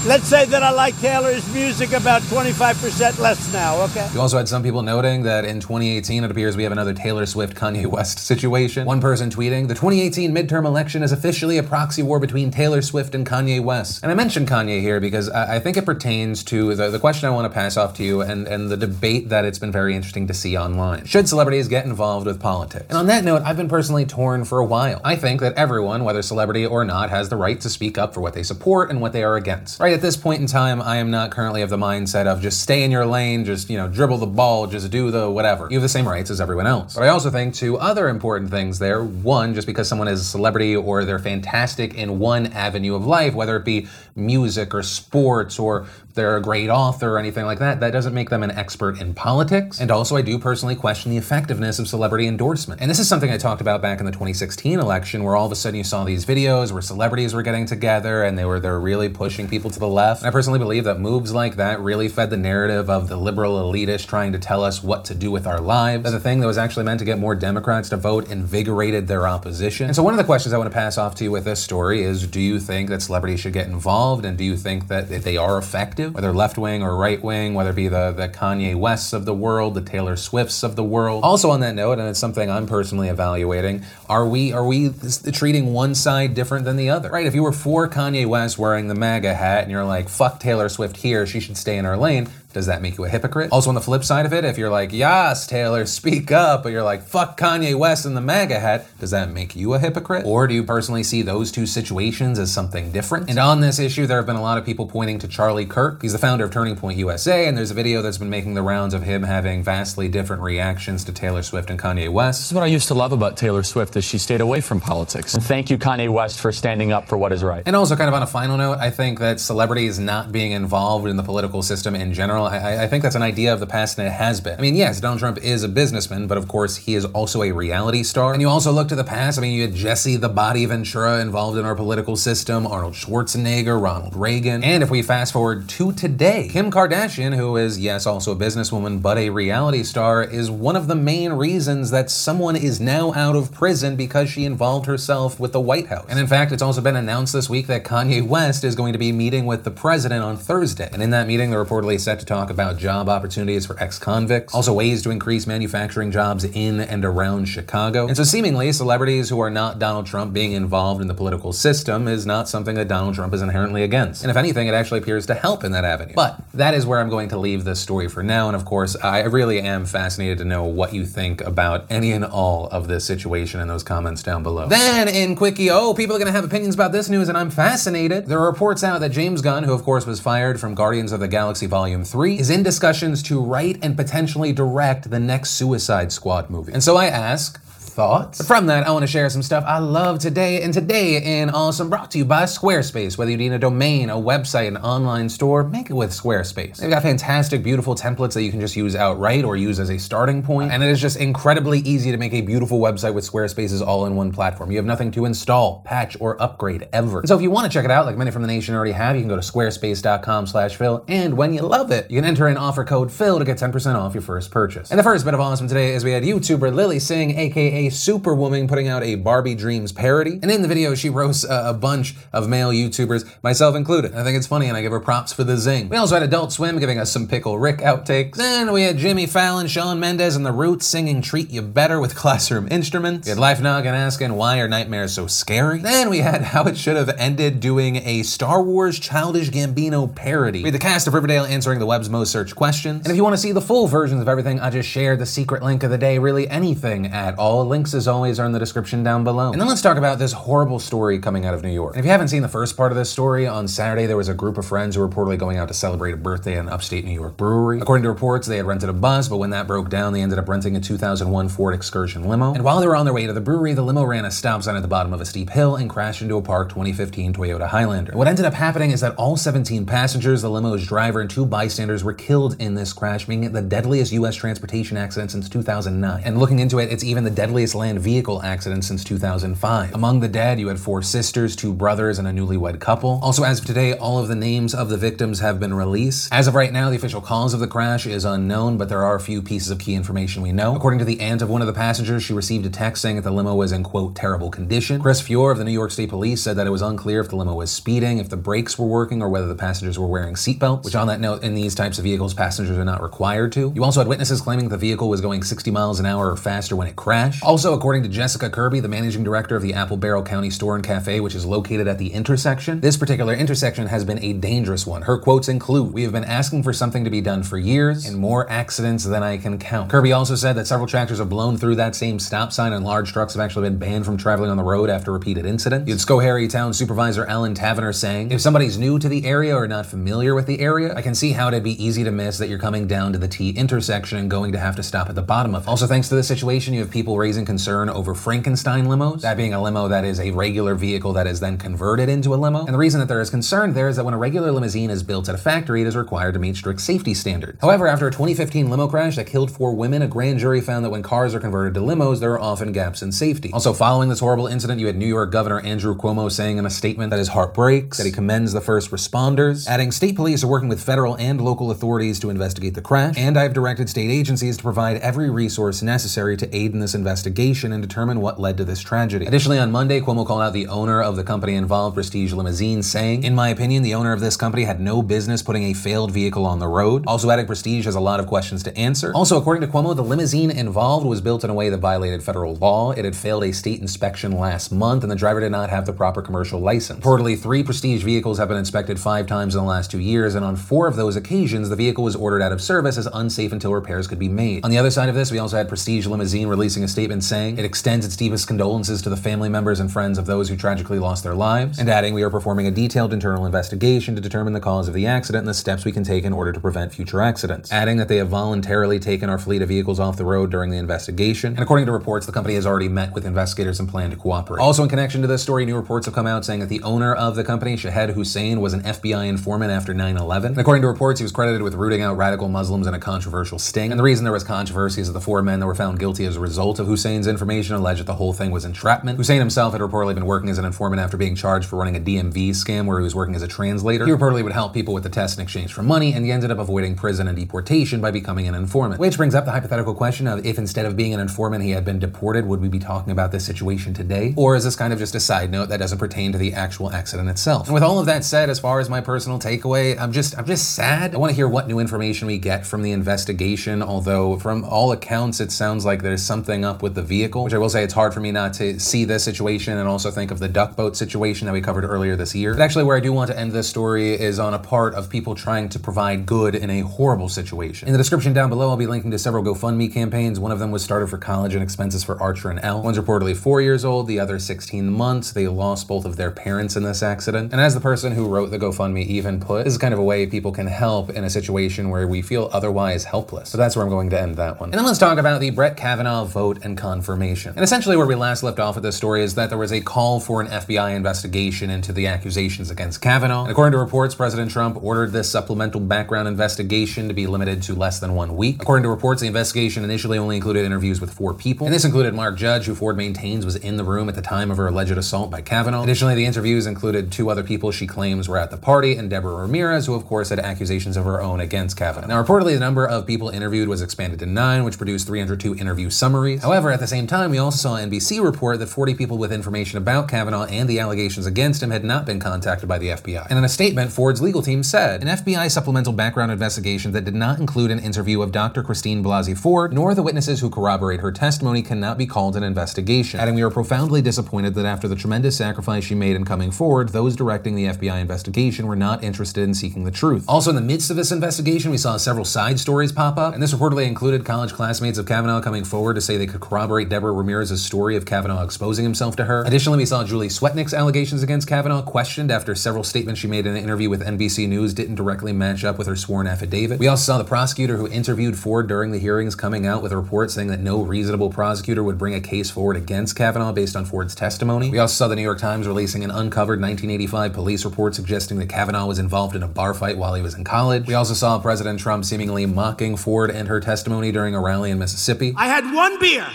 let's 0.05 0.25
say 0.25 0.45
that 0.47 0.63
I 0.65 0.71
like 0.71 0.99
Taylor's 0.99 1.47
music 1.55 1.93
about 1.93 2.23
25% 2.23 3.19
less 3.21 3.53
now, 3.53 3.83
okay? 3.85 4.09
You 4.13 4.21
also 4.21 4.37
had 4.37 4.49
some 4.49 4.63
people 4.63 4.83
noting 4.83 5.23
that 5.23 5.45
in 5.45 5.61
2018, 5.61 6.25
it 6.25 6.31
appears 6.31 6.57
we 6.57 6.65
have 6.65 6.73
another 6.73 6.93
Taylor 6.93 7.25
Swift 7.25 7.57
Kanye 7.57 7.87
West 7.87 8.19
situation. 8.27 8.85
One 8.85 9.01
person 9.01 9.31
tweeting, 9.31 9.69
the 9.69 9.75
2018 9.75 10.35
midterm 10.35 10.65
election 10.65 11.03
is 11.03 11.13
officially 11.13 11.57
a 11.57 11.63
proxy 11.63 12.03
war 12.03 12.19
between 12.19 12.51
Taylor 12.51 12.83
Swift 12.83 13.15
and 13.15 13.25
Kanye 13.27 13.63
West. 13.63 14.03
And 14.03 14.11
I 14.11 14.15
mentioned 14.15 14.49
Kanye 14.49 14.81
here 14.81 14.99
because 14.99 15.29
I, 15.29 15.57
I 15.57 15.59
think 15.61 15.77
it 15.77 15.85
pertains 15.85 16.43
to 16.45 16.75
the, 16.75 16.91
the 16.91 16.99
question 16.99 17.29
I 17.29 17.31
want 17.31 17.45
to 17.45 17.55
pass 17.55 17.77
off 17.77 17.95
to 17.99 18.05
you 18.05 18.23
and, 18.23 18.49
and 18.49 18.71
the 18.71 18.77
debate 18.77 19.29
that 19.29 19.45
it's 19.45 19.59
been 19.59 19.73
very 19.73 19.95
interesting 19.95 20.27
to 20.27 20.35
see 20.35 20.57
online. 20.57 21.05
Should 21.05 21.29
celebrities 21.29 21.69
get 21.69 21.85
involved 21.85 22.27
with 22.27 22.41
politics? 22.41 22.87
And 22.89 22.99
on 22.99 23.07
that 23.07 23.23
note, 23.23 23.43
I've 23.43 23.57
been 23.57 23.69
personally 23.69 24.05
torn 24.05 24.45
for 24.45 24.59
a 24.59 24.65
while. 24.65 25.01
I 25.05 25.15
think 25.15 25.41
that 25.41 25.55
everyone, 25.55 26.03
whether 26.03 26.23
celebrity 26.23 26.67
or 26.67 26.85
not, 26.85 27.11
has 27.11 27.29
the 27.29 27.37
right 27.37 27.61
to 27.61 27.69
speak 27.69 27.99
up 27.99 28.15
for 28.15 28.21
what 28.21 28.35
they 28.35 28.43
support 28.43 28.91
and 28.91 29.01
what 29.01 29.13
they 29.13 29.23
are 29.23 29.37
against. 29.37 29.79
Right 29.79 29.92
at 29.93 30.01
this 30.01 30.17
point 30.17 30.41
in 30.41 30.47
time, 30.47 30.81
I 30.81 30.97
am 30.97 31.11
not 31.11 31.31
currently 31.31 31.63
of 31.63 31.71
the 31.71 31.77
mindset 31.77 32.27
of 32.27 32.41
just 32.41 32.61
stay 32.61 32.83
in 32.83 32.91
your 32.91 33.07
lane, 33.07 33.45
just, 33.45 33.71
you 33.71 33.77
know, 33.77 33.89
dribble 33.89 34.19
the 34.19 34.27
ball, 34.27 34.67
just 34.67 34.91
do 34.91 35.11
the 35.11 35.31
whatever. 35.31 35.69
You 35.71 35.77
have 35.77 35.83
the 35.83 35.89
same 35.89 36.09
rights 36.09 36.31
as 36.31 36.41
everyone 36.41 36.67
else. 36.67 36.95
But 36.95 37.05
I 37.05 37.09
also 37.09 37.31
think 37.31 37.55
two 37.55 37.79
other 37.79 38.09
important 38.09 38.51
things 38.51 38.79
there. 38.79 39.03
One, 39.03 39.55
just 39.55 39.67
because 39.67 39.89
someone 39.89 40.09
is 40.09 40.21
a 40.21 40.25
celebrity 40.25 40.75
or 40.75 41.05
they're 41.05 41.19
fantastic 41.19 41.95
in 41.95 42.19
one 42.19 42.47
avenue 42.49 42.95
of 42.95 43.07
life, 43.07 43.35
whether 43.35 43.57
it 43.57 43.65
be 43.65 43.87
music 44.15 44.75
or 44.75 44.83
sports 44.83 45.59
or 45.59 45.87
they're 46.15 46.37
a 46.37 46.43
great 46.43 46.69
author 46.69 47.15
or 47.15 47.19
anything 47.19 47.47
like 47.47 47.59
that, 47.59 47.81
that 47.81 47.91
doesn't 47.91 48.13
make 48.13 48.29
them 48.29 48.43
an 48.43 48.51
expert 48.51 49.01
in 49.01 49.15
politics. 49.15 49.81
And 49.81 49.91
also, 49.91 50.17
I 50.17 50.23
do 50.23 50.39
personally 50.39 50.75
question 50.75 51.11
the 51.11 51.17
effectiveness 51.17 51.79
of 51.79 51.89
celebrity 51.89 52.27
endorsement. 52.27 52.81
And 52.81 52.91
this 52.91 52.99
is 52.99 53.09
something 53.09 53.31
I 53.31 53.39
talked 53.39 53.61
about 53.63 53.81
back 53.81 53.99
in 53.99 54.05
the 54.05 54.13
2016 54.13 54.79
election, 54.79 55.25
where 55.25 55.37
all 55.37 55.47
of 55.47 55.53
a 55.53 55.57
sudden 55.57 55.79
you 55.79 55.85
saw 55.85 56.05
these 56.05 56.27
videos 56.27 56.71
where 56.71 56.83
celebrities 56.83 57.33
were 57.33 57.43
getting 57.43 57.65
together 57.65 58.25
and 58.25 58.39
they 58.39 58.45
were 58.45 58.61
they're 58.61 58.79
really 58.79 59.09
pushing 59.09 59.49
people 59.49 59.71
to 59.71 59.79
the 59.79 59.89
left. 59.89 60.23
And 60.23 60.29
I 60.29 60.31
personally 60.31 60.59
believe 60.59 60.85
that 60.85 61.01
moves 61.01 61.33
like 61.33 61.57
that 61.57 61.81
really 61.81 62.09
fed 62.09 62.31
the 62.31 62.37
narrative 62.37 62.91
of 62.91 63.09
the 63.09 63.17
liberal 63.17 63.55
elitist 63.55 64.07
trying 64.07 64.33
to 64.33 64.39
tell 64.39 64.63
us 64.63 64.83
what 64.83 65.05
to 65.07 65.15
do 65.15 65.31
with 65.31 65.47
our 65.47 65.61
lives. 65.61 66.05
That 66.05 66.11
the 66.11 66.21
thing 66.21 66.41
that 66.41 66.47
was 66.47 66.59
actually 66.59 66.85
meant 66.85 66.99
to 66.99 67.07
get 67.07 67.19
more 67.19 67.35
Democrats 67.35 67.89
to 67.89 67.97
vote 67.97 68.31
invigorated 68.31 69.09
their 69.09 69.27
opposition. 69.27 69.87
And 69.87 69.97
so 69.97 70.03
one 70.03 70.13
of 70.13 70.19
the 70.19 70.25
questions 70.25 70.53
I 70.53 70.59
want 70.59 70.71
to 70.71 70.75
pass 70.75 70.99
off 70.99 71.15
to 71.17 71.25
you 71.25 71.31
with 71.31 71.45
this 71.45 71.63
story 71.63 72.03
is 72.03 72.27
do 72.27 72.41
you 72.41 72.61
think 72.61 72.91
that 72.91 73.01
celebrities 73.01 73.41
should 73.41 73.55
get 73.55 73.67
involved 73.69 74.02
and 74.03 74.37
do 74.37 74.45
you 74.45 74.57
think 74.57 74.89
that 74.89 75.09
they 75.09 75.37
are 75.37 75.59
effective, 75.59 76.15
whether 76.15 76.33
left 76.33 76.59
wing 76.59 76.83
or 76.83 76.97
right 76.97 77.23
wing, 77.23 77.55
whether 77.55 77.71
it 77.71 77.77
be 77.77 77.89
the, 77.89 78.11
the 78.11 78.29
Kanye 78.29 78.75
Wests 78.75 79.13
of 79.13 79.25
the 79.25 79.35
world, 79.35 79.75
the 79.75 79.81
Taylor 79.81 80.17
Swifts 80.17 80.63
of 80.63 80.75
the 80.75 80.85
world? 80.85 81.23
Also 81.23 81.51
on 81.51 81.61
that 81.61 81.75
note, 81.75 81.99
and 81.99 82.09
it's 82.09 82.19
something 82.19 82.51
I'm 82.51 82.67
personally 82.67 83.09
evaluating, 83.09 83.85
are 84.09 84.27
we 84.27 84.53
are 84.53 84.67
we 84.67 84.91
treating 85.33 85.73
one 85.73 85.95
side 85.95 86.35
different 86.35 86.65
than 86.65 86.77
the 86.77 86.91
other? 86.91 87.11
Right? 87.11 87.27
If 87.27 87.35
you 87.35 87.43
were 87.43 87.53
for 87.53 87.89
Kanye 87.89 88.27
West 88.27 88.59
wearing 88.59 88.89
the 88.89 88.95
MAGA 88.95 89.35
hat 89.35 89.63
and 89.63 89.71
you're 89.71 89.85
like, 89.85 90.09
fuck 90.09 90.41
Taylor 90.41 90.69
Swift 90.69 90.97
here, 90.97 91.27
she 91.27 91.41
should 91.41 91.57
stay 91.57 91.79
in 91.79 91.85
her 91.85 91.97
lane, 91.97 92.29
does 92.53 92.67
that 92.67 92.83
make 92.83 92.99
you 92.99 93.05
a 93.05 93.09
hypocrite? 93.09 93.51
Also, 93.53 93.69
on 93.69 93.75
the 93.75 93.81
flip 93.81 94.05
side 94.05 94.27
of 94.27 94.33
it, 94.33 94.45
if 94.45 94.59
you're 94.59 94.71
like, 94.71 94.93
yes, 94.93 95.47
Taylor, 95.47 95.87
speak 95.87 96.31
up, 96.31 96.63
but 96.63 96.73
you're 96.73 96.83
like, 96.83 97.03
fuck 97.03 97.39
Kanye 97.39 97.75
West 97.75 98.05
and 98.05 98.17
the 98.17 98.21
MAGA 98.21 98.61
hat, 98.61 98.87
does 98.99 99.11
that 99.11 99.31
make 99.31 99.57
you 99.57 99.75
a 99.75 99.79
hypocrite? 99.79 100.25
Or 100.27 100.47
do 100.47 100.55
you 100.55 100.63
personally 100.63 101.03
see 101.03 101.23
those 101.23 101.51
two 101.51 101.67
situations 101.67 102.39
as 102.39 102.53
something 102.53 102.93
different? 102.93 103.29
And 103.29 103.39
on 103.39 103.61
this 103.61 103.79
issue, 103.79 104.07
there 104.07 104.19
have 104.19 104.27
been 104.27 104.37
a 104.37 104.43
lot 104.43 104.59
of 104.59 104.65
people 104.65 104.87
pointing 104.87 105.19
to 105.21 105.29
Charlie 105.29 105.67
Kirk. 105.67 106.03
He's 106.03 106.13
the 106.13 106.19
founder 106.19 106.45
of 106.45 106.51
Turning 106.51 106.77
Point 106.77 106.99
USA, 106.99 107.47
and 107.47 107.57
there's 107.57 107.71
a 107.71 107.75
video 107.75 108.03
that's 108.03 108.19
been 108.19 108.31
making 108.31 108.55
the 108.55 108.63
rounds 108.63 108.95
of 108.95 109.03
him 109.03 109.23
having 109.23 109.63
vastly 109.63 110.09
different 110.09 110.43
reactions 110.43 111.05
to 111.05 111.13
Taylor 111.13 111.43
Swift 111.43 111.71
and 111.71 111.79
Kanye 111.79 112.11
West. 112.11 112.41
This 112.41 112.47
is 112.49 112.55
what 112.55 112.65
I 112.65 112.67
used 112.67 112.89
to 112.89 112.95
love 112.95 113.13
about 113.13 113.37
Taylor 113.37 113.63
Swift 113.63 113.97
is 113.97 114.05
she 114.05 114.19
stayed 114.19 114.41
away 114.41 114.61
from 114.61 114.81
politics. 114.81 115.35
And 115.35 115.43
thank 115.43 115.71
you, 115.71 115.79
Kanye 115.79 116.09
West, 116.09 116.41
for 116.41 116.53
standing 116.53 116.93
up 116.93 117.09
for 117.09 117.17
what 117.17 117.33
is 117.33 117.43
right. 117.43 117.63
And 117.67 117.75
also, 117.75 117.97
kind 117.97 118.09
of 118.09 118.15
on 118.15 118.23
a 118.23 118.27
final 118.27 118.57
note, 118.57 118.79
I 118.79 118.91
think 118.91 119.19
that 119.21 119.41
celebrities 119.41 119.99
not 119.99 120.33
being 120.33 120.53
involved 120.53 121.07
in 121.07 121.17
the 121.17 121.23
political 121.23 121.63
system 121.63 121.95
in 121.95 122.13
general 122.13 122.42
general, 122.51 122.67
I, 122.67 122.85
I 122.85 122.89
think 122.89 123.03
that's 123.03 123.15
an 123.15 123.23
idea 123.23 123.53
of 123.53 123.61
the 123.61 123.67
past 123.67 123.99
and 123.99 124.07
it 124.07 124.13
has 124.13 124.41
been. 124.41 124.59
I 124.59 124.63
mean, 124.63 124.75
yes, 124.75 125.01
Donald 125.01 125.21
Trump 125.21 125.39
is 125.39 125.63
a 125.63 125.69
businessman, 125.69 126.27
but 126.27 126.39
of 126.39 126.49
course, 126.49 126.77
he 126.77 126.95
is 126.95 127.05
also 127.07 127.43
a 127.43 127.53
reality 127.53 128.03
star. 128.03 128.33
And 128.33 128.41
you 128.41 128.49
also 128.49 128.73
look 128.73 128.89
to 128.89 128.95
the 128.95 129.05
past, 129.05 129.39
I 129.39 129.43
mean, 129.43 129.53
you 129.53 129.63
had 129.63 129.75
Jesse 129.75 130.17
the 130.17 130.29
Body 130.29 130.65
Ventura 130.65 131.21
involved 131.21 131.59
in 131.59 131.65
our 131.65 131.75
political 131.75 132.17
system, 132.17 132.67
Arnold 132.67 132.95
Schwarzenegger, 132.95 133.81
Ronald 133.81 134.17
Reagan. 134.17 134.63
And 134.65 134.83
if 134.83 134.91
we 134.91 135.03
fast 135.03 135.33
forward 135.33 135.69
to 135.71 135.93
today, 135.93 136.49
Kim 136.51 136.71
Kardashian, 136.71 137.37
who 137.37 137.57
is, 137.57 137.79
yes, 137.79 138.07
also 138.07 138.33
a 138.33 138.37
businesswoman, 138.37 139.03
but 139.03 139.19
a 139.19 139.31
reality 139.31 139.83
star, 139.83 140.23
is 140.23 140.51
one 140.51 140.77
of 140.77 140.89
the 140.89 140.95
main 140.95 141.33
reasons 141.33 141.91
that 141.91 142.11
someone 142.11 142.57
is 142.57 142.81
now 142.81 143.13
out 143.15 143.37
of 143.37 143.53
prison 143.53 143.97
because 143.97 144.31
she 144.31 144.45
involved 144.45 144.87
herself 144.87 145.39
with 145.39 145.53
the 145.53 145.61
White 145.61 145.87
House. 145.87 146.07
And 146.09 146.19
in 146.19 146.27
fact, 146.27 146.53
it's 146.53 146.63
also 146.63 146.81
been 146.81 146.97
announced 146.97 147.33
this 147.33 147.49
week 147.49 147.67
that 147.67 147.85
Kanye 147.85 148.27
West 148.27 148.65
is 148.65 148.75
going 148.75 148.93
to 148.93 148.99
be 148.99 149.13
meeting 149.13 149.47
with 149.47 149.65
the 149.65 149.71
president 149.71 150.23
on 150.23 150.37
Thursday. 150.37 150.89
And 150.93 151.03
in 151.03 151.11
that 151.11 151.27
meeting, 151.27 151.51
they're 151.51 151.65
reportedly 151.65 152.01
set 152.01 152.21
to 152.21 152.27
talk 152.33 152.49
about 152.49 152.79
job 152.79 153.11
opportunities 153.11 153.67
for 153.67 153.79
ex 153.79 153.99
convicts, 153.99 154.55
also 154.55 154.73
ways 154.73 155.03
to 155.03 155.11
increase 155.11 155.47
manufacturing 155.47 156.11
jobs 156.11 156.45
in 156.45 156.81
and 156.81 157.05
around 157.05 157.45
Chicago. 157.45 158.07
And 158.07 158.17
so, 158.17 158.25
seemingly, 158.25 158.73
celebrities 158.73 159.29
who 159.29 159.39
are 159.41 159.51
not 159.51 159.79
Donald 159.79 160.07
Trump 160.07 160.33
being 160.33 160.53
involved 160.53 161.03
in 161.03 161.09
the 161.09 161.15
political 161.15 161.53
system 161.53 162.09
is 162.09 162.25
not 162.25 162.49
something 162.49 162.75
that 162.77 162.89
Donald 162.89 163.15
Trump 163.15 163.35
is 163.35 163.43
inherently 163.43 163.83
against. 163.83 164.23
And 164.23 164.31
if 164.31 164.37
anything, 164.37 164.67
it 164.67 164.75
actually 164.75 165.01
appears 165.01 165.27
to 165.27 165.35
help 165.35 165.63
in 165.63 165.73
that 165.73 165.85
avenue. 165.85 166.15
But 166.15 166.41
that 166.55 166.73
is 166.73 166.87
where 166.87 167.01
I'm 167.01 167.11
going 167.11 167.29
to 167.29 167.39
leave 167.39 167.65
this 167.65 167.81
story 167.81 168.09
for 168.09 168.23
now. 168.23 168.49
And 168.49 168.57
of 168.57 168.65
course, 168.65 168.97
I 168.97 169.21
really 169.25 169.61
am 169.61 169.85
fascinated 169.85 170.39
to 170.39 170.45
know 170.45 170.65
what 170.65 170.95
you 170.95 171.05
think 171.05 171.43
about 171.43 171.85
any 171.91 172.13
and 172.13 172.25
all 172.25 172.67
of 172.69 172.89
this 172.89 173.05
situation 173.05 173.61
in 173.61 173.69
those 173.69 173.83
comments 173.83 174.23
down 174.23 174.43
below. 174.43 174.69
Then, 174.69 175.09
in 175.09 175.37
Quickie, 175.37 175.71
oh, 175.71 175.93
people 175.93 176.17
are 176.17 176.19
going 176.19 176.33
to 176.33 176.33
have 176.33 176.45
opinions 176.45 176.75
about 176.75 176.93
this 176.93 177.11
news, 177.11 177.29
and 177.29 177.37
I'm 177.37 177.51
fascinated. 177.51 178.27
There 178.27 178.39
are 178.39 178.47
reports 178.47 178.83
out 178.83 179.01
that 179.01 179.11
James 179.11 179.43
Gunn, 179.43 179.65
who 179.65 179.75
of 179.75 179.83
course 179.83 180.07
was 180.07 180.19
fired 180.19 180.59
from 180.59 180.75
Guardians 180.75 181.13
of 181.13 181.21
the 181.21 181.29
Galaxy 181.29 181.67
Volume 181.67 182.05
3, 182.05 182.22
is 182.31 182.51
in 182.51 182.63
discussions 182.63 183.23
to 183.25 183.41
write 183.41 183.79
and 183.83 183.97
potentially 183.97 184.53
direct 184.53 185.11
the 185.11 185.19
next 185.19 185.51
Suicide 185.51 186.13
Squad 186.13 186.51
movie. 186.51 186.73
And 186.73 186.83
so 186.83 186.97
I 186.97 187.07
ask, 187.07 187.61
thoughts. 187.93 188.45
From 188.47 188.67
that, 188.67 188.87
I 188.87 188.91
want 188.91 189.03
to 189.03 189.07
share 189.07 189.29
some 189.29 189.43
stuff 189.43 189.65
I 189.67 189.79
love 189.79 190.19
today. 190.19 190.63
And 190.63 190.73
today 190.73 191.41
in 191.41 191.51
Awesome 191.51 191.91
brought 191.91 192.11
to 192.13 192.19
you 192.19 192.25
by 192.25 192.45
Squarespace. 192.45 193.19
Whether 193.19 193.31
you 193.31 193.37
need 193.37 193.53
a 193.53 193.59
domain, 193.59 194.11
a 194.11 194.15
website, 194.15 194.69
an 194.69 194.79
online 194.79 195.29
store, 195.29 195.63
make 195.63 195.91
it 195.91 195.93
with 195.93 196.11
Squarespace. 196.11 196.79
They've 196.79 196.91
got 196.91 197.03
fantastic, 197.03 197.63
beautiful 197.63 197.95
templates 197.95 198.33
that 198.35 198.43
you 198.43 198.51
can 198.51 198.61
just 198.61 198.75
use 198.75 198.97
outright 198.97 199.45
or 199.45 199.57
use 199.57 199.79
as 199.79 199.91
a 199.91 199.99
starting 199.99 200.43
point. 200.43 200.73
And 200.73 200.83
it 200.83 200.89
is 200.89 201.01
just 201.01 201.19
incredibly 201.19 201.81
easy 201.81 202.11
to 202.11 202.17
make 202.17 202.33
a 202.33 202.41
beautiful 202.41 202.81
website 202.81 203.15
with 203.15 203.31
Squarespace's 203.31 203.83
all-in-one 203.83 204.33
platform. 204.33 204.71
You 204.71 204.79
have 204.79 204.87
nothing 204.87 205.11
to 205.13 205.27
install, 205.27 205.83
patch, 205.85 206.17
or 206.21 206.41
upgrade 206.41 206.89
ever. 206.93 207.21
And 207.21 207.29
so 207.29 207.37
if 207.37 207.43
you 207.43 207.51
want 207.51 207.71
to 207.71 207.73
check 207.73 207.85
it 207.85 207.91
out, 207.91 208.07
like 208.07 208.17
many 208.17 208.31
from 208.31 208.43
the 208.43 208.49
nation 208.49 208.75
already 208.75 208.93
have, 208.93 209.17
you 209.17 209.23
can 209.23 209.29
go 209.29 209.37
to 209.37 209.43
squarespace.com 209.43 210.47
slash 210.47 210.77
Phil. 210.77 211.05
And 211.09 211.37
when 211.37 211.53
you 211.53 211.63
love 211.63 211.91
it, 211.91 212.11
you 212.11 212.19
can 212.19 212.25
enter 212.25 212.49
in 212.49 212.57
offer 212.57 212.85
code 212.85 213.13
Phil 213.13 213.39
to 213.39 213.45
get 213.45 213.59
10% 213.59 213.95
off 213.95 214.15
your 214.15 214.23
first 214.23 214.51
purchase. 214.51 214.91
And 214.91 214.99
the 214.99 215.05
first 215.05 215.25
bit 215.25 215.35
of 215.35 215.41
awesome 215.41 215.69
today 215.69 215.93
is 215.93 216.05
we 216.05 216.13
had 216.13 216.23
YouTuber 216.23 216.75
Lilly 216.75 216.99
Singh, 216.99 217.39
aka 217.39 217.82
Superwoman, 217.91 218.69
putting 218.69 218.89
out 218.89 219.03
a 219.03 219.17
Barbie 219.17 219.55
Dreams 219.55 219.93
parody. 219.93 220.39
And 220.43 220.51
in 220.51 220.63
the 220.63 220.69
video, 220.69 220.95
she 220.95 221.09
roasts 221.11 221.45
a, 221.45 221.71
a 221.71 221.75
bunch 221.75 222.15
of 222.33 222.49
male 222.49 222.71
YouTubers, 222.71 223.29
myself 223.43 223.75
included. 223.75 224.15
I 224.15 224.25
think 224.25 224.37
it's 224.37 224.47
funny 224.47 224.67
and 224.67 224.77
I 224.77 224.83
give 224.83 224.93
her 224.93 225.01
props 225.01 225.33
for 225.33 225.45
the 225.45 225.57
zing. 225.57 225.89
We 225.89 225.97
also 225.97 226.15
had 226.15 226.23
Adult 226.23 226.53
Swim 226.53 226.79
giving 226.79 226.99
us 226.99 227.11
some 227.11 227.27
Pickle 227.27 227.59
Rick 227.59 227.79
outtakes. 227.79 228.37
Then 228.37 228.73
we 228.73 228.83
had 228.83 228.99
Jimmy 228.99 229.27
Fallon, 229.27 229.67
Shawn 229.67 230.01
Mendes, 230.01 230.37
and 230.37 230.45
The 230.45 230.53
Roots 230.53 230.87
singing 230.87 231.23
Treat 231.23 231.51
You 231.51 231.63
Better 231.63 232.01
with 232.01 232.15
classroom 232.23 232.69
instruments. 232.71 233.27
We 233.27 233.31
had 233.31 233.39
Life 233.39 233.61
Noggin 233.61 233.95
asking, 233.95 234.35
Why 234.35 234.61
are 234.61 234.69
nightmares 234.69 235.15
so 235.15 235.27
scary? 235.27 235.81
Then 235.81 236.11
we 236.11 236.19
had 236.19 236.43
How 236.43 236.65
It 236.65 236.77
Should 236.77 236.97
Have 236.97 237.09
Ended 237.19 237.61
doing 237.61 237.97
a 237.97 238.23
Star 238.23 238.63
Wars 238.63 238.99
Childish 238.99 239.51
Gambino 239.51 240.15
parody. 240.15 240.61
We 240.61 240.67
had 240.67 240.75
the 240.75 240.79
cast 240.79 241.07
of 241.07 241.15
Riverdale 241.15 241.45
answering 241.45 241.79
the 241.79 241.87
web's 241.87 242.09
most 242.09 242.33
searched 242.33 242.57
questions. 242.57 243.05
And 243.05 243.11
if 243.11 243.17
you 243.17 243.23
want 243.23 243.35
to 243.35 243.41
see 243.41 243.53
the 243.53 243.61
full 243.61 243.87
versions 243.87 244.21
of 244.21 244.29
everything, 244.29 244.61
I 244.61 244.71
just 244.71 244.89
shared 244.89 245.19
the 245.19 245.27
secret 245.27 245.63
link 245.63 245.83
of 245.83 245.91
the 245.91 245.99
day, 245.99 246.19
really 246.19 246.49
anything 246.49 247.07
at 247.07 247.39
all. 247.39 247.65
Links, 247.73 247.95
as 247.95 248.07
always, 248.07 248.39
are 248.39 248.45
in 248.45 248.53
the 248.53 248.59
description 248.59 249.03
down 249.03 249.25
below. 249.25 249.51
And 249.51 249.59
then 249.59 249.67
let's 249.67 249.81
talk 249.81 249.97
about 249.97 250.19
this 250.19 250.33
horrible 250.33 250.79
story 250.79 251.19
coming 251.19 251.47
out 251.47 251.55
of 251.55 251.63
New 251.63 251.71
York. 251.71 251.95
And 251.95 252.01
if 252.01 252.05
you 252.05 252.11
haven't 252.11 252.29
seen 252.29 252.43
the 252.43 252.49
first 252.49 252.77
part 252.77 252.93
of 252.93 252.99
this 252.99 253.09
story, 253.09 253.47
on 253.47 253.67
Saturday 253.67 254.05
there 254.05 254.19
was 254.19 254.29
a 254.29 254.35
group 254.35 254.59
of 254.59 254.67
friends 254.67 254.95
who 254.95 255.01
were 255.01 255.09
reportedly 255.09 255.39
going 255.39 255.57
out 255.57 255.69
to 255.69 255.75
celebrate 255.75 256.13
a 256.13 256.19
birthday 256.19 256.59
in 256.59 256.69
upstate 256.69 257.07
New 257.07 257.15
York 257.15 257.39
brewery. 257.39 257.81
According 257.81 258.03
to 258.03 258.11
reports, 258.11 258.47
they 258.47 258.59
had 258.59 258.67
rented 258.67 258.91
a 258.91 258.93
bus, 258.93 259.27
but 259.27 259.39
when 259.39 259.49
that 259.51 259.67
broke 259.67 259.89
down, 259.89 260.13
they 260.13 260.21
ended 260.21 260.39
up 260.39 260.51
renting 260.51 260.77
a 260.77 260.81
2001 260.81 261.49
Ford 261.49 261.75
Excursion 261.75 262.29
limo. 262.29 262.53
And 262.53 262.63
while 262.63 262.79
they 262.79 262.87
were 262.87 262.95
on 262.95 263.07
their 263.07 263.15
way 263.15 263.27
to 263.27 263.33
the 263.33 263.41
brewery, 263.41 263.73
the 263.73 263.81
limo 263.81 264.05
ran 264.05 264.27
a 264.27 264.31
stop 264.31 264.63
sign 264.63 264.77
at 264.77 264.83
the 264.83 264.87
bottom 264.87 265.15
of 265.15 265.23
a 265.23 265.25
steep 265.25 265.49
hill 265.49 265.77
and 265.77 265.89
crashed 265.89 266.21
into 266.21 266.37
a 266.37 266.43
parked 266.43 266.73
2015 266.73 267.33
Toyota 267.33 267.69
Highlander. 267.69 268.13
And 268.13 268.19
what 268.19 268.29
ended 268.29 268.45
up 268.45 268.53
happening 268.53 268.91
is 268.91 269.01
that 269.01 269.17
all 269.17 269.39
17 269.39 269.87
passengers, 269.87 270.43
the 270.43 270.51
limo's 270.51 270.87
driver, 270.87 271.23
and 271.23 271.31
two 271.31 271.47
bystanders 271.47 272.05
were 272.05 272.13
killed 272.13 272.55
in 272.61 272.75
this 272.75 272.93
crash, 272.93 273.27
making 273.27 273.45
it 273.45 273.55
the 273.55 273.63
deadliest 273.63 274.13
U.S. 274.13 274.37
transportation 274.37 274.99
accident 274.99 275.31
since 275.31 275.49
2009. 275.49 276.23
And 276.23 276.37
looking 276.37 276.59
into 276.59 276.79
it, 276.79 276.93
it's 276.93 277.03
even 277.03 277.25
the 277.25 277.31
deadliest 277.31 277.62
land 277.75 278.01
vehicle 278.01 278.43
accident 278.43 278.85
since 278.85 279.05
2005. 279.05 279.95
Among 279.95 280.21
the 280.21 280.29
dead, 280.29 280.59
you 280.59 280.69
had 280.69 280.81
four 280.81 281.03
sisters, 281.03 281.55
two 281.55 281.73
brothers, 281.73 282.19
and 282.19 282.27
a 282.27 282.33
newlywed 282.33 282.81
couple. 282.81 283.21
Also, 283.23 283.45
as 283.45 283.61
of 283.61 283.67
today, 283.67 283.95
all 283.95 284.19
of 284.19 284.29
the 284.29 284.35
names 284.35 284.75
of 284.75 284.89
the 284.89 284.97
victims 284.97 285.41
have 285.41 285.61
been 285.61 285.73
released. 285.73 286.33
As 286.33 286.49
of 286.49 286.55
right 286.55 286.73
now, 286.73 286.91
the 286.91 286.97
official 286.97 287.21
cause 287.21 287.55
of 287.55 287.61
the 287.61 287.69
crash 287.69 288.07
is 288.07 288.25
unknown, 288.25 288.77
but 288.77 288.89
there 288.89 289.05
are 289.05 289.15
a 289.15 289.21
few 289.21 289.41
pieces 289.41 289.71
of 289.71 289.79
key 289.79 289.95
information 289.95 290.43
we 290.43 290.51
know. 290.51 290.75
According 290.75 290.99
to 290.99 291.05
the 291.05 291.21
aunt 291.21 291.41
of 291.41 291.49
one 291.49 291.61
of 291.61 291.67
the 291.67 291.73
passengers, 291.73 292.25
she 292.25 292.33
received 292.33 292.67
a 292.67 292.71
text 292.71 293.01
saying 293.03 293.17
that 293.17 293.23
the 293.23 293.31
limo 293.31 293.55
was 293.55 293.73
in 293.73 293.85
quote 293.85 294.17
terrible 294.17 294.51
condition. 294.51 295.01
Chris 295.01 295.21
Fiore 295.21 295.53
of 295.53 295.59
the 295.59 295.65
New 295.65 295.71
York 295.71 295.91
State 295.91 296.09
Police 296.09 296.43
said 296.43 296.57
that 296.57 296.67
it 296.67 296.71
was 296.71 296.83
unclear 296.83 297.21
if 297.21 297.29
the 297.29 297.37
limo 297.37 297.55
was 297.55 297.71
speeding, 297.71 298.19
if 298.19 298.29
the 298.29 298.37
brakes 298.37 298.79
were 298.79 298.87
working, 298.87 299.23
or 299.23 299.29
whether 299.29 299.47
the 299.47 299.55
passengers 299.55 299.99
were 299.99 300.07
wearing 300.07 300.35
seatbelts. 300.35 300.85
Which, 300.85 300.95
on 300.95 301.07
that 301.07 301.21
note, 301.21 301.43
in 301.45 301.55
these 301.55 301.75
types 301.75 301.99
of 301.99 302.05
vehicles, 302.05 302.35
passengers 302.35 302.77
are 302.77 302.85
not 302.85 303.03
required 303.03 303.53
to. 303.53 303.73
You 303.75 303.85
also 303.85 304.01
had 304.01 304.09
witnesses 304.09 304.41
claiming 304.41 304.69
the 304.69 304.77
vehicle 304.77 305.09
was 305.09 305.21
going 305.21 305.43
60 305.43 305.71
miles 305.71 306.01
an 306.01 306.07
hour 306.07 306.31
or 306.31 306.37
faster 306.37 306.75
when 306.77 306.87
it 306.87 306.97
crashed. 306.97 307.43
Also, 307.53 307.75
according 307.75 308.03
to 308.03 308.09
Jessica 308.09 308.49
Kirby, 308.49 308.81
the 308.81 308.89
managing 308.89 309.25
director 309.25 309.55
of 309.55 309.61
the 309.61 309.75
Apple 309.75 309.99
Barrel 309.99 310.23
County 310.23 310.49
Store 310.49 310.75
and 310.75 310.83
Cafe, 310.83 311.21
which 311.21 311.35
is 311.35 311.45
located 311.45 311.87
at 311.87 311.99
the 311.99 312.15
intersection, 312.15 312.81
this 312.81 312.97
particular 312.97 313.35
intersection 313.35 313.89
has 313.89 314.07
been 314.07 314.19
a 314.25 314.33
dangerous 314.33 314.87
one. 314.87 315.03
Her 315.03 315.19
quotes 315.19 315.51
include, 315.51 315.93
"We 315.93 316.03
have 316.05 316.13
been 316.13 316.25
asking 316.25 316.63
for 316.63 316.73
something 316.73 317.05
to 317.05 317.11
be 317.11 317.21
done 317.21 317.43
for 317.43 317.59
years, 317.59 318.07
and 318.07 318.17
more 318.17 318.51
accidents 318.51 319.05
than 319.05 319.23
I 319.23 319.37
can 319.37 319.59
count." 319.59 319.91
Kirby 319.91 320.15
also 320.15 320.35
said 320.35 320.57
that 320.57 320.67
several 320.67 320.87
tractors 320.87 321.19
have 321.19 321.29
blown 321.29 321.59
through 321.59 321.75
that 321.75 321.95
same 321.95 322.19
stop 322.19 322.55
sign, 322.55 322.73
and 322.73 322.87
large 322.87 323.13
trucks 323.13 323.35
have 323.35 323.43
actually 323.43 323.69
been 323.69 323.77
banned 323.77 324.07
from 324.07 324.17
traveling 324.17 324.51
on 324.51 324.57
the 324.57 324.63
road 324.63 324.89
after 324.89 325.13
repeated 325.13 325.45
incidents. 325.45 325.87
You 325.87 325.93
had 325.93 326.01
Schoharie 326.01 326.49
Town 326.49 326.73
Supervisor 326.73 327.27
Alan 327.27 327.53
Tavenner 327.53 327.95
saying, 327.95 328.31
"If 328.31 328.41
somebody's 328.41 328.79
new 328.79 328.99
to 328.99 329.11
the 329.11 329.27
area 329.27 329.55
or 329.55 329.69
not 329.69 329.85
familiar 329.85 330.35
with 330.35 330.47
the 330.47 330.61
area, 330.61 330.95
I 330.97 331.03
can 331.03 331.15
see 331.15 331.33
how 331.33 331.49
it'd 331.49 331.63
be 331.63 331.85
easy 331.85 332.03
to 332.03 332.11
miss 332.11 332.39
that 332.39 332.49
you're 332.49 332.59
coming 332.59 332.87
down 332.87 333.13
to 333.13 333.19
the 333.19 333.29
T 333.29 333.51
intersection 333.51 334.17
and 334.17 334.31
going 334.31 334.53
to 334.53 334.59
have 334.59 334.75
to 334.77 334.83
stop 334.83 335.11
at 335.11 335.17
the 335.17 335.21
bottom 335.21 335.55
of 335.55 335.65
it." 335.65 335.69
Also, 335.69 335.87
thanks 335.87 336.09
to 336.09 336.15
the 336.15 336.23
situation, 336.23 336.73
you 336.73 336.81
have 336.81 336.91
people 336.91 337.19
raising 337.19 337.42
concern 337.45 337.89
over 337.89 338.15
Frankenstein 338.15 338.87
limos, 338.87 339.23
that 339.23 339.37
being 339.37 339.55
a 339.55 339.63
limo 339.63 339.89
that 339.89 340.05
is 340.05 340.21
a 340.21 340.31
regular 340.31 340.75
vehicle 340.75 341.13
that 341.13 341.27
is 341.27 341.41
then 341.41 341.59
converted 341.59 342.09
into 342.09 342.35
a 342.35 342.37
limo. 342.37 342.65
And 342.65 342.75
the 342.75 342.79
reason 342.79 343.01
that 343.01 343.09
there 343.09 343.21
is 343.21 343.31
concern 343.31 343.73
there 343.73 343.89
is 343.89 343.97
that 343.97 344.05
when 344.05 344.15
a 344.15 344.19
regular 344.19 344.53
limousine 344.53 344.91
is 344.91 345.03
built 345.03 345.29
at 345.29 345.35
a 345.35 345.39
factory, 345.39 345.83
it 345.83 345.87
is 345.87 345.97
required 345.97 346.35
to 346.35 346.41
meet 346.41 346.57
strict 346.57 346.81
safety 346.81 347.15
standards. 347.15 347.59
However, 347.61 347.87
after 347.87 348.07
a 348.07 348.11
2015 348.11 348.71
limo 348.71 348.89
crash 348.89 349.17
that 349.17 349.27
killed 349.27 349.51
four 349.51 349.75
women, 349.75 350.03
a 350.03 350.07
grand 350.07 350.39
jury 350.39 350.61
found 350.61 350.85
that 350.85 350.91
when 350.91 351.03
cars 351.03 351.35
are 351.35 351.41
converted 351.41 351.75
to 351.75 351.81
limos, 351.81 352.21
there 352.21 352.33
are 352.33 352.41
often 352.41 352.73
gaps 352.73 353.03
in 353.03 353.13
safety. 353.13 353.51
Also, 353.53 353.73
following 353.73 354.09
this 354.09 354.21
horrible 354.21 354.47
incident, 354.47 354.81
you 354.81 354.87
had 354.87 354.97
New 354.97 355.07
York 355.07 355.33
Governor 355.33 355.61
Andrew 355.61 355.97
Cuomo 355.97 356.31
saying 356.31 356.59
in 356.59 356.67
a 356.67 356.71
statement 356.71 357.11
that 357.11 357.19
his 357.19 357.29
heart 357.29 357.55
breaks, 357.55 357.99
that 357.99 358.07
he 358.07 358.13
commends 358.13 358.53
the 358.53 358.61
first 358.61 358.91
responders, 358.91 359.67
adding 359.67 359.91
state 359.91 360.17
police 360.17 360.45
are 360.45 360.49
working 360.49 360.69
with 360.69 360.83
federal 360.83 361.17
and 361.17 361.41
local 361.41 361.71
authorities 361.71 362.21
to 362.21 362.31
investigate 362.31 362.75
the 362.75 362.83
crash, 362.83 363.17
and 363.19 363.39
I 363.39 363.43
have 363.43 363.53
directed 363.53 363.89
state 363.89 364.11
agencies 364.11 364.57
to 364.57 364.63
provide 364.63 364.99
every 364.99 365.31
resource 365.31 365.83
necessary 365.83 366.37
to 366.37 366.57
aid 366.57 366.73
in 366.73 366.81
this 366.81 366.95
investigation 366.95 367.32
and 367.73 367.83
determine 367.83 368.21
what 368.21 368.41
led 368.41 368.57
to 368.57 368.65
this 368.65 368.81
tragedy. 368.81 369.27
Additionally, 369.27 369.59
on 369.59 369.71
Monday, 369.71 370.01
Cuomo 370.01 370.27
called 370.27 370.43
out 370.43 370.53
the 370.53 370.67
owner 370.69 371.03
of 371.03 371.17
the 371.17 371.25
company 371.25 371.55
involved, 371.55 371.95
Prestige 371.95 372.33
Limousine, 372.33 372.83
saying, 372.83 373.25
In 373.25 373.35
my 373.35 373.49
opinion, 373.49 373.83
the 373.83 373.95
owner 373.95 374.13
of 374.13 374.21
this 374.21 374.37
company 374.37 374.65
had 374.65 374.81
no 374.81 375.03
business 375.03 375.43
putting 375.43 375.65
a 375.65 375.75
failed 375.75 376.11
vehicle 376.11 376.47
on 376.47 376.59
the 376.59 376.69
road. 376.69 377.05
Also 377.07 377.31
adding 377.31 377.47
Prestige 377.47 377.85
has 377.85 377.95
a 377.95 378.01
lot 378.01 378.21
of 378.21 378.27
questions 378.27 378.63
to 378.65 378.77
answer. 378.77 379.13
Also, 379.15 379.39
according 379.39 379.61
to 379.63 379.67
Cuomo, 379.67 379.95
the 379.95 380.05
limousine 380.05 380.51
involved 380.51 381.07
was 381.07 381.21
built 381.21 381.45
in 381.45 381.51
a 381.51 381.55
way 381.55 381.69
that 381.69 381.79
violated 381.79 382.23
federal 382.23 382.55
law. 382.57 382.93
It 382.93 383.05
had 383.05 383.17
failed 383.17 383.45
a 383.45 383.53
state 383.53 383.81
inspection 383.81 384.33
last 384.33 384.73
month, 384.73 385.03
and 385.03 385.11
the 385.11 385.17
driver 385.17 385.41
did 385.41 385.53
not 385.53 385.71
have 385.71 385.87
the 385.87 385.93
proper 385.93 386.23
commercial 386.23 386.61
license. 386.61 387.05
Reportedly, 387.05 387.39
three 387.39 387.63
Prestige 387.63 388.05
vehicles 388.05 388.39
have 388.39 388.49
been 388.49 388.59
inspected 388.59 389.01
five 389.01 389.27
times 389.27 389.55
in 389.55 389.63
the 389.63 389.69
last 389.69 389.91
two 389.91 390.01
years, 390.01 390.35
and 390.35 390.45
on 390.45 390.57
four 390.57 390.87
of 390.87 390.97
those 390.97 391.17
occasions, 391.17 391.69
the 391.69 391.77
vehicle 391.77 392.05
was 392.05 392.17
ordered 392.17 392.43
out 392.43 392.53
of 392.53 392.61
service 392.61 392.99
as 392.99 393.07
unsafe 393.13 393.53
until 393.53 393.73
repairs 393.73 394.07
could 394.07 394.19
be 394.19 394.29
made. 394.29 394.65
On 394.65 394.71
the 394.71 394.79
other 394.79 394.91
side 394.91 395.09
of 395.09 395.15
this, 395.15 395.31
we 395.31 395.39
also 395.39 395.57
had 395.57 395.69
Prestige 395.69 396.07
Limousine 396.07 396.49
releasing 396.49 396.85
a 396.85 396.89
statement 396.89 397.22
saying 397.23 397.59
it 397.59 397.65
extends 397.65 398.05
its 398.05 398.17
deepest 398.17 398.47
condolences 398.47 399.03
to 399.03 399.11
the 399.11 399.17
family 399.17 399.49
members 399.49 399.81
and 399.81 399.91
friends 399.91 400.19
of 400.19 400.27
those 400.27 400.49
who 400.49 400.57
tragically 400.57 400.99
lost 400.99 401.25
their 401.25 401.35
lives, 401.35 401.79
and 401.79 401.89
adding, 401.89 402.15
We 402.15 402.23
are 402.23 402.31
performing 402.31 402.67
a 402.67 402.71
detailed 402.71 403.13
internal 403.13 403.47
investigation 403.47 404.15
to 404.15 404.21
determine 404.21 404.53
the 404.53 404.61
cause 404.61 404.89
of 404.89 404.95
the 404.95 405.07
accident 405.07 405.41
and 405.43 405.49
the 405.49 405.55
steps 405.55 405.85
we 405.85 405.93
can 405.93 406.05
take 406.05 406.25
in 406.25 406.33
order 406.33 406.53
to 406.53 406.61
prevent 406.61 406.93
future 406.93 407.21
accidents. 407.21 407.73
Adding 407.73 407.97
that 407.97 408.09
they 408.09 408.17
have 408.17 408.29
voluntarily 408.29 408.99
taken 408.99 409.29
our 409.31 409.39
fleet 409.39 409.63
of 409.63 409.69
vehicles 409.69 410.01
off 410.01 410.17
the 410.17 410.25
road 410.25 410.51
during 410.51 410.71
the 410.71 410.79
investigation, 410.79 411.55
and 411.55 411.61
according 411.61 411.87
to 411.87 411.93
reports, 411.93 412.27
the 412.27 412.33
company 412.33 412.55
has 412.55 412.67
already 412.67 412.89
met 412.89 413.13
with 413.15 413.25
investigators 413.25 413.81
and 413.81 413.89
plan 413.89 414.11
to 414.11 414.17
cooperate. 414.17 414.61
Also, 414.61 414.83
in 414.83 414.89
connection 414.89 415.21
to 415.23 415.27
this 415.27 415.43
story, 415.43 415.65
new 415.65 415.77
reports 415.77 416.07
have 416.07 416.15
come 416.15 416.27
out 416.27 416.45
saying 416.45 416.61
that 416.61 416.69
the 416.69 416.83
owner 416.83 417.15
of 417.15 417.37
the 417.37 417.45
company, 417.45 417.77
Shahed 417.77 418.11
Hussain, 418.11 418.61
was 418.61 418.73
an 418.73 418.83
FBI 418.83 419.27
informant 419.29 419.73
after 419.73 419.95
9 419.95 420.17
11. 420.17 420.59
According 420.59 420.83
to 420.83 420.89
reports, 420.89 421.21
he 421.21 421.25
was 421.25 421.33
credited 421.33 421.63
with 421.63 421.75
rooting 421.75 422.03
out 422.03 422.17
radical 422.17 422.49
Muslims 422.49 422.87
in 422.87 422.95
a 422.95 422.99
controversial 422.99 423.59
sting. 423.59 423.91
And 423.91 423.99
the 423.99 424.05
reason 424.05 424.25
there 424.25 424.33
was 424.33 424.45
controversy 424.45 425.01
is 425.01 425.09
that 425.09 425.13
the 425.13 425.21
four 425.21 425.43
men 425.43 425.61
that 425.61 425.67
were 425.67 425.75
found 425.75 425.99
guilty 425.99 426.25
as 426.25 426.37
a 426.37 426.41
result 426.41 426.79
of 426.79 426.87
Hussain's 427.03 427.27
information 427.27 427.75
alleged 427.75 427.99
that 427.99 428.05
the 428.05 428.15
whole 428.15 428.33
thing 428.33 428.53
was 428.53 428.65
entrapment. 428.65 429.17
Hussein 429.17 429.41
himself 429.41 429.73
had 429.73 429.81
reportedly 429.81 430.15
been 430.15 430.25
working 430.25 430.49
as 430.49 430.59
an 430.59 430.65
informant 430.65 431.03
after 431.03 431.17
being 431.17 431.35
charged 431.35 431.69
for 431.69 431.75
running 431.75 431.97
a 431.97 432.01
DMV 432.01 432.51
scam 432.51 432.87
where 432.87 433.01
he 433.01 433.03
was 433.03 433.13
working 433.13 433.35
as 433.35 433.43
a 433.43 433.49
translator. 433.49 434.07
He 434.07 434.13
reportedly 434.13 434.45
would 434.45 434.53
help 434.53 434.73
people 434.73 434.95
with 434.95 435.03
the 435.03 435.09
test 435.09 435.37
in 435.37 435.43
exchange 435.43 435.73
for 435.73 435.83
money, 435.83 436.13
and 436.13 436.25
he 436.25 436.31
ended 436.31 436.53
up 436.53 436.59
avoiding 436.59 436.95
prison 436.95 437.27
and 437.27 437.37
deportation 437.37 438.01
by 438.01 438.13
becoming 438.13 438.47
an 438.47 438.55
informant. 438.55 439.01
Which 439.01 439.17
brings 439.17 439.35
up 439.35 439.47
the 439.47 439.51
hypothetical 439.51 439.97
question 439.97 440.29
of 440.29 440.47
if 440.47 440.59
instead 440.59 440.87
of 440.87 440.97
being 440.97 441.13
an 441.13 441.19
informant 441.19 441.65
he 441.65 441.71
had 441.71 441.85
been 441.85 441.99
deported, 441.99 442.47
would 442.47 442.61
we 442.61 442.69
be 442.69 442.79
talking 442.79 443.11
about 443.11 443.33
this 443.33 443.45
situation 443.45 443.95
today? 443.95 444.33
Or 444.37 444.55
is 444.55 444.63
this 444.63 444.77
kind 444.77 444.93
of 444.93 445.01
just 445.01 445.17
a 445.17 445.21
side 445.21 445.51
note 445.51 445.71
that 445.71 445.79
doesn't 445.79 445.99
pertain 445.99 446.31
to 446.31 446.39
the 446.39 446.55
actual 446.55 446.93
accident 446.93 447.29
itself? 447.29 447.67
And 447.67 447.75
with 447.75 447.83
all 447.83 447.99
of 447.99 448.07
that 448.07 448.23
said, 448.23 448.49
as 448.49 448.61
far 448.61 448.79
as 448.79 448.89
my 448.89 449.01
personal 449.01 449.41
takeaway, 449.41 449.99
I'm 449.99 450.13
just 450.13 450.39
I'm 450.39 450.47
just 450.47 450.77
sad. 450.77 451.17
I 451.17 451.19
want 451.19 451.31
to 451.31 451.37
hear 451.37 451.49
what 451.49 451.67
new 451.67 451.81
information 451.81 452.29
we 452.29 452.39
get 452.39 452.65
from 452.65 452.83
the 452.83 452.93
investigation, 452.93 453.83
although 453.83 454.39
from 454.39 454.65
all 454.65 454.93
accounts 454.93 455.41
it 455.41 455.51
sounds 455.51 455.85
like 455.85 456.03
there's 456.03 456.23
something 456.23 456.65
up 456.65 456.81
with 456.81 456.92
the 456.95 457.03
vehicle, 457.03 457.45
which 457.45 457.55
I 457.55 457.59
will 457.59 457.69
say 457.69 457.83
it's 457.83 457.95
hard 457.95 458.15
for 458.15 458.21
me 458.21 458.33
not 458.33 458.55
to 458.55 458.79
see 458.79 459.05
this 459.05 459.25
situation 459.25 459.79
and 459.79 459.89
also 459.89 460.11
think 460.11 460.31
of 460.31 460.39
the 460.39 460.49
duck 460.49 460.77
boat 460.77 460.97
situation 460.97 461.47
that 461.47 461.53
we 461.53 461.61
covered 461.61 461.85
earlier 461.85 462.17
this 462.17 462.35
year. 462.35 462.55
But 462.55 462.63
actually 462.63 462.85
where 462.85 462.97
I 462.97 463.01
do 463.01 463.13
want 463.13 463.31
to 463.31 463.39
end 463.39 463.53
this 463.53 463.69
story 463.69 464.13
is 464.13 464.39
on 464.39 464.55
a 464.55 464.59
part 464.59 464.95
of 464.95 465.09
people 465.09 465.35
trying 465.35 465.69
to 465.71 465.79
provide 465.79 466.27
good 466.27 466.55
in 466.55 466.71
a 466.71 466.81
horrible 466.81 467.29
situation. 467.29 467.89
In 467.89 467.93
the 467.93 467.99
description 467.99 468.33
down 468.33 468.49
below, 468.49 468.71
I'll 468.71 468.77
be 468.77 468.87
linking 468.87 469.11
to 469.11 469.19
several 469.19 469.45
GoFundMe 469.45 469.93
campaigns. 469.93 470.39
One 470.39 470.53
of 470.53 470.59
them 470.59 470.71
was 470.71 470.83
started 470.83 471.09
for 471.09 471.19
college 471.19 471.55
and 471.55 471.63
expenses 471.63 472.05
for 472.05 472.21
Archer 472.21 472.51
and 472.51 472.61
Elle. 472.63 472.83
One's 472.83 472.99
reportedly 472.99 473.37
four 473.37 473.61
years 473.61 473.85
old, 473.85 474.07
the 474.07 474.21
other 474.21 474.39
16 474.39 474.91
months. 474.91 475.33
They 475.33 475.49
lost 475.49 475.89
both 475.89 476.05
of 476.05 476.17
their 476.17 476.31
parents 476.31 476.77
in 476.77 476.83
this 476.83 477.03
accident. 477.03 477.53
And 477.53 477.61
as 477.61 477.75
the 477.75 477.81
person 477.81 478.13
who 478.13 478.29
wrote 478.29 478.51
the 478.51 478.59
GoFundMe 478.59 479.05
even 479.07 479.41
put, 479.41 479.65
this 479.65 479.73
is 479.73 479.79
kind 479.79 479.95
of 479.95 480.01
a 480.01 480.05
way 480.05 480.27
people 480.27 480.53
can 480.53 480.67
help 480.67 481.11
in 481.11 481.25
a 481.25 481.31
situation 481.31 481.91
where 481.91 482.07
we 482.07 482.23
feel 482.23 482.51
otherwise 482.53 483.05
helpless. 483.05 483.51
So 483.51 483.59
that's 483.59 483.77
where 483.77 483.85
I'm 483.85 483.91
going 483.91 484.11
to 484.11 484.21
end 484.21 484.37
that 484.37 484.61
one. 484.61 484.71
And 484.71 484.79
then 484.79 484.87
let's 484.87 484.99
talk 484.99 485.19
about 485.19 485.41
the 485.41 485.51
Brett 485.51 485.77
Kavanaugh 485.77 486.25
vote 486.25 486.65
and 486.65 486.77
confirmation. 486.83 487.53
And 487.55 487.63
essentially 487.63 487.97
where 487.97 488.07
we 488.07 488.17
last 488.17 488.43
left 488.43 488.59
off 488.59 488.75
with 488.75 488.83
this 488.83 488.97
story 488.97 489.23
is 489.23 489.37
that 489.37 489.51
there 489.51 489.59
was 489.59 489.73
a 489.73 489.81
call 489.81 490.19
for 490.19 490.41
an 490.41 490.49
FBI 490.49 490.97
investigation 490.97 491.71
into 491.71 491.93
the 491.93 492.09
accusations 492.09 492.73
against 492.73 493.01
Kavanaugh. 493.01 493.43
And 493.43 493.53
according 493.53 493.71
to 493.71 493.79
reports, 493.79 494.17
President 494.17 494.51
Trump 494.51 494.83
ordered 494.83 495.13
this 495.13 495.31
supplemental 495.31 495.81
background 495.81 496.27
investigation 496.27 497.07
to 497.07 497.15
be 497.15 497.29
limited 497.29 497.63
to 497.63 497.77
less 497.77 498.01
than 498.01 498.17
one 498.17 498.37
week. 498.37 498.61
According 498.61 498.83
to 498.83 498.89
reports, 498.89 499.21
the 499.21 499.29
investigation 499.29 499.85
initially 499.85 500.19
only 500.19 500.35
included 500.35 500.65
interviews 500.65 501.01
with 501.01 501.15
four 501.15 501.33
people. 501.33 501.69
And 501.69 501.73
this 501.73 501.85
included 501.85 502.15
Mark 502.15 502.37
Judge, 502.37 502.67
who 502.67 502.75
Ford 502.75 502.97
maintains 502.97 503.45
was 503.45 503.55
in 503.55 503.77
the 503.77 503.85
room 503.85 504.09
at 504.09 504.17
the 504.17 504.23
time 504.23 504.51
of 504.51 504.57
her 504.57 504.67
alleged 504.67 504.99
assault 504.99 505.31
by 505.31 505.41
Kavanaugh. 505.41 505.85
Additionally, 505.85 506.17
the 506.17 506.27
interviews 506.27 506.67
included 506.67 507.13
two 507.13 507.31
other 507.31 507.45
people 507.45 507.71
she 507.71 507.87
claims 507.87 508.29
were 508.29 508.39
at 508.39 508.51
the 508.51 508.57
party, 508.57 508.97
and 508.97 509.09
Deborah 509.09 509.37
Ramirez, 509.37 509.87
who 509.87 509.95
of 509.95 510.05
course 510.05 510.31
had 510.31 510.41
accusations 510.41 510.97
of 510.97 511.05
her 511.05 511.23
own 511.23 511.39
against 511.39 511.77
Kavanaugh. 511.77 512.09
Now, 512.09 512.21
reportedly, 512.21 512.55
the 512.55 512.61
number 512.61 512.85
of 512.85 513.07
people 513.07 513.29
interviewed 513.29 513.69
was 513.69 513.83
expanded 513.83 514.19
to 514.19 514.27
nine, 514.27 514.65
which 514.65 514.79
produced 514.79 515.07
302 515.07 515.55
interview 515.55 515.91
summaries. 515.91 516.43
However, 516.43 516.72
at 516.73 516.81
the 516.81 516.87
same 516.87 517.07
time, 517.07 517.31
we 517.31 517.39
also 517.39 517.57
saw 517.57 517.77
NBC 517.77 518.23
report 518.23 518.59
that 518.59 518.69
40 518.69 518.95
people 518.95 519.19
with 519.19 519.33
information 519.33 519.79
about 519.79 520.09
Kavanaugh 520.09 520.45
and 520.45 520.69
the 520.69 520.79
allegations 520.79 521.27
against 521.27 521.63
him 521.63 521.71
had 521.71 521.85
not 521.85 522.07
been 522.07 522.21
contacted 522.21 522.69
by 522.69 522.79
the 522.79 522.89
FBI. 522.89 523.27
And 523.29 523.39
in 523.39 523.45
a 523.45 523.49
statement, 523.49 523.93
Ford's 523.93 524.23
legal 524.23 524.43
team 524.43 524.63
said 524.63 525.03
an 525.03 525.09
FBI 525.09 525.51
supplemental 525.51 525.93
background 525.93 526.33
investigation 526.33 526.93
that 526.93 527.05
did 527.05 527.15
not 527.15 527.39
include 527.39 527.71
an 527.71 527.79
interview 527.79 528.23
of 528.23 528.33
Dr. 528.33 528.63
Christine 528.63 529.03
Blasey 529.05 529.37
Ford, 529.37 529.73
nor 529.73 529.95
the 529.95 530.03
witnesses 530.03 530.41
who 530.41 530.51
corroborate 530.51 531.01
her 531.01 531.13
testimony, 531.13 531.63
cannot 531.63 531.99
be 531.99 532.07
called 532.07 532.37
an 532.37 532.43
investigation. 532.43 533.21
Adding, 533.21 533.35
we 533.35 533.43
are 533.43 533.51
profoundly 533.51 534.03
disappointed 534.03 534.55
that 534.55 534.67
after 534.67 534.89
the 534.89 534.97
tremendous 534.97 535.37
sacrifice 535.37 535.85
she 535.85 535.95
made 535.95 536.17
in 536.17 536.25
coming 536.25 536.51
forward, 536.51 536.91
those 536.91 537.17
directing 537.17 537.55
the 537.55 537.67
FBI 537.67 538.01
investigation 538.01 538.67
were 538.67 538.77
not 538.77 539.05
interested 539.05 539.45
in 539.45 539.55
seeking 539.55 539.85
the 539.85 539.91
truth. 539.91 540.25
Also, 540.29 540.51
in 540.51 540.57
the 540.57 540.63
midst 540.63 540.91
of 540.91 540.97
this 540.97 541.13
investigation, 541.13 541.71
we 541.71 541.79
saw 541.79 541.97
several 541.97 542.25
side 542.25 542.59
stories 542.59 542.93
pop 542.93 543.19
up, 543.19 543.35
and 543.35 543.43
this 543.43 543.53
reportedly 543.53 543.87
included 543.87 544.25
college 544.25 544.53
classmates 544.53 544.99
of 544.99 545.07
Kavanaugh 545.07 545.41
coming 545.41 545.65
forward 545.65 545.95
to 545.95 546.01
say 546.01 546.17
they 546.17 546.27
could 546.27 546.41
corroborate 546.41 546.62
Deborah 546.85 547.13
Ramirez's 547.13 547.65
story 547.65 547.97
of 547.97 548.05
Kavanaugh 548.05 548.43
exposing 548.43 548.85
himself 548.85 549.17
to 549.17 549.25
her. 549.25 549.45
Additionally, 549.45 549.79
we 549.79 549.87
saw 549.87 550.05
Julie 550.05 550.29
Swetnick's 550.29 550.75
allegations 550.75 551.23
against 551.23 551.49
Kavanaugh 551.49 551.83
questioned 551.83 552.31
after 552.31 552.55
several 552.55 552.85
statements 552.85 553.21
she 553.21 553.27
made 553.27 553.47
in 553.47 553.57
an 553.57 553.63
interview 553.63 553.89
with 553.89 554.03
NBC 554.03 554.49
News 554.49 554.75
didn't 554.75 554.95
directly 554.95 555.33
match 555.33 555.65
up 555.65 555.79
with 555.79 555.87
her 555.87 555.97
sworn 555.97 556.27
affidavit. 556.27 556.79
We 556.79 556.89
also 556.89 557.13
saw 557.13 557.19
the 557.19 557.25
prosecutor 557.25 557.77
who 557.77 557.89
interviewed 557.89 558.39
Ford 558.39 558.69
during 558.69 558.93
the 558.93 558.99
hearings 558.99 559.35
coming 559.35 559.67
out 559.67 559.83
with 559.83 559.93
a 559.93 559.97
report 559.97 560.31
saying 560.31 560.49
that 560.49 560.61
no 560.61 560.83
reasonable 560.83 561.31
prosecutor 561.31 561.83
would 561.83 561.99
bring 561.99 562.15
a 562.15 562.21
case 562.21 562.51
forward 562.51 562.77
against 562.77 563.17
Kavanaugh 563.17 563.53
based 563.53 563.77
on 563.77 563.85
Ford's 563.85 564.15
testimony. 564.15 564.71
We 564.71 564.79
also 564.79 564.95
saw 564.95 565.09
the 565.09 565.17
New 565.17 565.23
York 565.23 565.39
Times 565.39 565.67
releasing 565.67 566.05
an 566.05 566.11
uncovered 566.11 566.61
1985 566.61 567.33
police 567.33 567.65
report 567.65 567.95
suggesting 567.95 568.39
that 568.39 568.49
Kavanaugh 568.49 568.87
was 568.87 568.99
involved 568.99 569.37
in 569.37 569.43
a 569.43 569.49
bar 569.49 569.75
fight 569.75 569.99
while 569.99 570.15
he 570.15 570.23
was 570.23 570.35
in 570.35 570.45
college. 570.45 570.87
We 570.87 570.95
also 570.95 571.15
saw 571.15 571.39
President 571.39 571.81
Trump 571.81 572.05
seemingly 572.05 572.47
mocking 572.47 572.97
Ford 572.97 573.31
and 573.31 573.49
her 573.49 573.61
testimony 573.61 574.13
during 574.13 574.35
a 574.35 574.41
rally 574.41 574.71
in 574.71 574.79
Mississippi. 574.79 575.35
I 575.37 575.47
had 575.47 575.75
one 575.75 575.99
beer, 575.99 576.27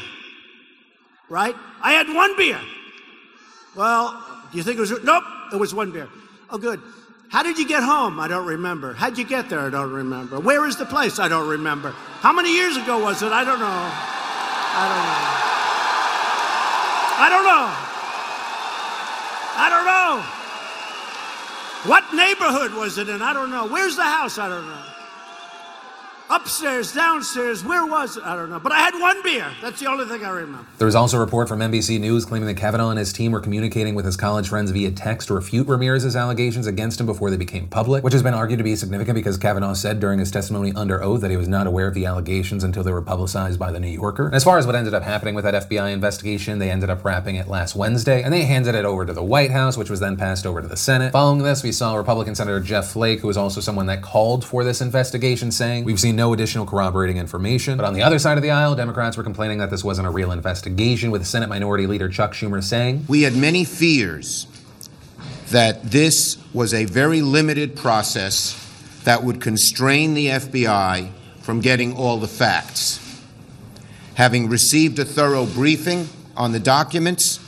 right? 1.29 1.55
I 1.81 1.93
had 1.93 2.07
one 2.13 2.35
beer. 2.37 2.59
Well, 3.75 4.11
do 4.51 4.57
you 4.57 4.63
think 4.63 4.77
it 4.77 4.81
was? 4.81 4.91
Nope, 5.03 5.23
it 5.53 5.57
was 5.57 5.73
one 5.73 5.91
beer. 5.91 6.07
Oh, 6.49 6.57
good. 6.57 6.81
How 7.29 7.43
did 7.43 7.59
you 7.59 7.67
get 7.67 7.83
home? 7.83 8.19
I 8.19 8.27
don't 8.27 8.47
remember. 8.47 8.93
How'd 8.93 9.17
you 9.17 9.25
get 9.25 9.49
there? 9.49 9.59
I 9.59 9.69
don't 9.69 9.91
remember. 9.91 10.39
Where 10.39 10.65
is 10.65 10.77
the 10.77 10.85
place? 10.85 11.19
I 11.19 11.27
don't 11.27 11.49
remember. 11.49 11.91
How 11.91 12.31
many 12.31 12.53
years 12.53 12.77
ago 12.77 13.03
was 13.03 13.21
it? 13.21 13.31
I 13.31 13.43
don't 13.43 13.59
know. 13.59 13.65
I 13.67 14.87
don't 14.87 15.03
know. 15.03 15.37
I 17.19 17.29
don't 17.29 17.43
know. 17.43 17.67
I 19.59 19.69
don't 19.69 19.85
know. 19.85 20.23
What 21.91 22.13
neighborhood 22.13 22.73
was 22.73 22.97
it 22.97 23.09
in? 23.09 23.21
I 23.21 23.33
don't 23.33 23.51
know. 23.51 23.67
Where's 23.67 23.95
the 23.95 24.03
house? 24.03 24.37
I 24.37 24.47
don't 24.47 24.65
know. 24.65 24.83
Upstairs, 26.29 26.93
downstairs, 26.93 27.63
where 27.63 27.85
was 27.85 28.17
it? 28.17 28.23
I 28.23 28.35
don't 28.35 28.49
know. 28.49 28.59
But 28.59 28.73
I 28.73 28.79
had 28.79 28.93
one 28.99 29.23
beer. 29.23 29.49
That's 29.61 29.79
the 29.79 29.85
only 29.85 30.03
thing 30.05 30.25
I 30.25 30.29
remember. 30.29 30.67
There 30.77 30.85
was 30.85 30.95
also 30.95 31.15
a 31.15 31.19
report 31.21 31.47
from 31.47 31.59
NBC 31.59 32.01
News 32.01 32.25
claiming 32.25 32.47
that 32.47 32.57
Kavanaugh 32.57 32.89
and 32.89 32.99
his 32.99 33.13
team 33.13 33.31
were 33.31 33.39
communicating 33.39 33.95
with 33.95 34.03
his 34.03 34.17
college 34.17 34.49
friends 34.49 34.71
via 34.71 34.91
text 34.91 35.29
to 35.29 35.35
refute 35.35 35.69
Ramirez's 35.69 36.17
allegations 36.17 36.67
against 36.67 36.99
him 36.99 37.05
before 37.05 37.29
they 37.29 37.37
became 37.37 37.69
public, 37.69 38.03
which 38.03 38.11
has 38.11 38.23
been 38.23 38.33
argued 38.33 38.57
to 38.57 38.63
be 38.65 38.75
significant 38.75 39.15
because 39.15 39.37
Kavanaugh 39.37 39.73
said 39.73 40.01
during 40.01 40.19
his 40.19 40.29
testimony 40.29 40.73
under 40.75 41.01
oath 41.01 41.21
that 41.21 41.31
he 41.31 41.37
was 41.37 41.47
not 41.47 41.65
aware 41.65 41.87
of 41.87 41.93
the 41.93 42.05
allegations 42.05 42.61
until 42.61 42.83
they 42.83 42.91
were 42.91 43.01
publicized 43.01 43.57
by 43.57 43.71
the 43.71 43.79
New 43.79 43.87
Yorker. 43.87 44.25
And 44.25 44.35
as 44.35 44.43
far 44.43 44.57
as 44.57 44.65
what 44.65 44.75
ended 44.75 44.93
up 44.93 45.03
happening 45.03 45.33
with 45.33 45.45
that 45.45 45.69
FBI 45.69 45.93
investigation, 45.93 46.59
they 46.59 46.69
ended 46.69 46.89
up 46.89 47.05
wrapping 47.05 47.37
it 47.37 47.47
last 47.47 47.73
Wednesday, 47.73 48.21
and 48.21 48.33
they 48.33 48.43
handed 48.43 48.75
it 48.75 48.83
over 48.83 49.05
to 49.05 49.13
the 49.13 49.23
White 49.23 49.51
House, 49.51 49.77
which 49.77 49.89
was 49.89 50.01
then 50.01 50.17
passed 50.17 50.45
over 50.45 50.61
to 50.61 50.67
the 50.67 50.75
Senate. 50.75 51.13
Following 51.13 51.43
this, 51.43 51.63
we 51.63 51.71
saw 51.71 51.95
Republican 51.95 52.35
Senator 52.35 52.59
Jeff 52.59 52.91
Flake, 52.91 53.21
who 53.21 53.27
was 53.27 53.37
also 53.37 53.61
someone 53.61 53.85
that 53.85 54.01
called 54.01 54.43
for 54.43 54.65
this 54.65 54.81
investigation, 54.81 55.51
saying, 55.51 55.85
We've 55.85 55.99
seen 55.99 56.17
no 56.17 56.26
additional 56.33 56.65
corroborating 56.65 57.17
information. 57.17 57.77
But 57.77 57.85
on 57.85 57.93
the 57.93 58.03
other 58.03 58.19
side 58.19 58.37
of 58.37 58.43
the 58.43 58.51
aisle, 58.51 58.75
Democrats 58.75 59.17
were 59.17 59.23
complaining 59.23 59.57
that 59.59 59.69
this 59.69 59.83
wasn't 59.83 60.07
a 60.07 60.11
real 60.11 60.31
investigation, 60.31 61.11
with 61.11 61.25
Senate 61.25 61.49
Minority 61.49 61.87
Leader 61.87 62.09
Chuck 62.09 62.33
Schumer 62.33 62.63
saying, 62.63 63.05
We 63.07 63.23
had 63.23 63.35
many 63.35 63.63
fears 63.63 64.47
that 65.49 65.83
this 65.83 66.37
was 66.53 66.73
a 66.73 66.85
very 66.85 67.21
limited 67.21 67.75
process 67.75 68.63
that 69.03 69.23
would 69.23 69.41
constrain 69.41 70.13
the 70.13 70.27
FBI 70.27 71.11
from 71.41 71.61
getting 71.61 71.95
all 71.95 72.17
the 72.17 72.27
facts. 72.27 72.99
Having 74.15 74.49
received 74.49 74.99
a 74.99 75.05
thorough 75.05 75.45
briefing 75.45 76.09
on 76.35 76.51
the 76.51 76.59
documents, 76.59 77.39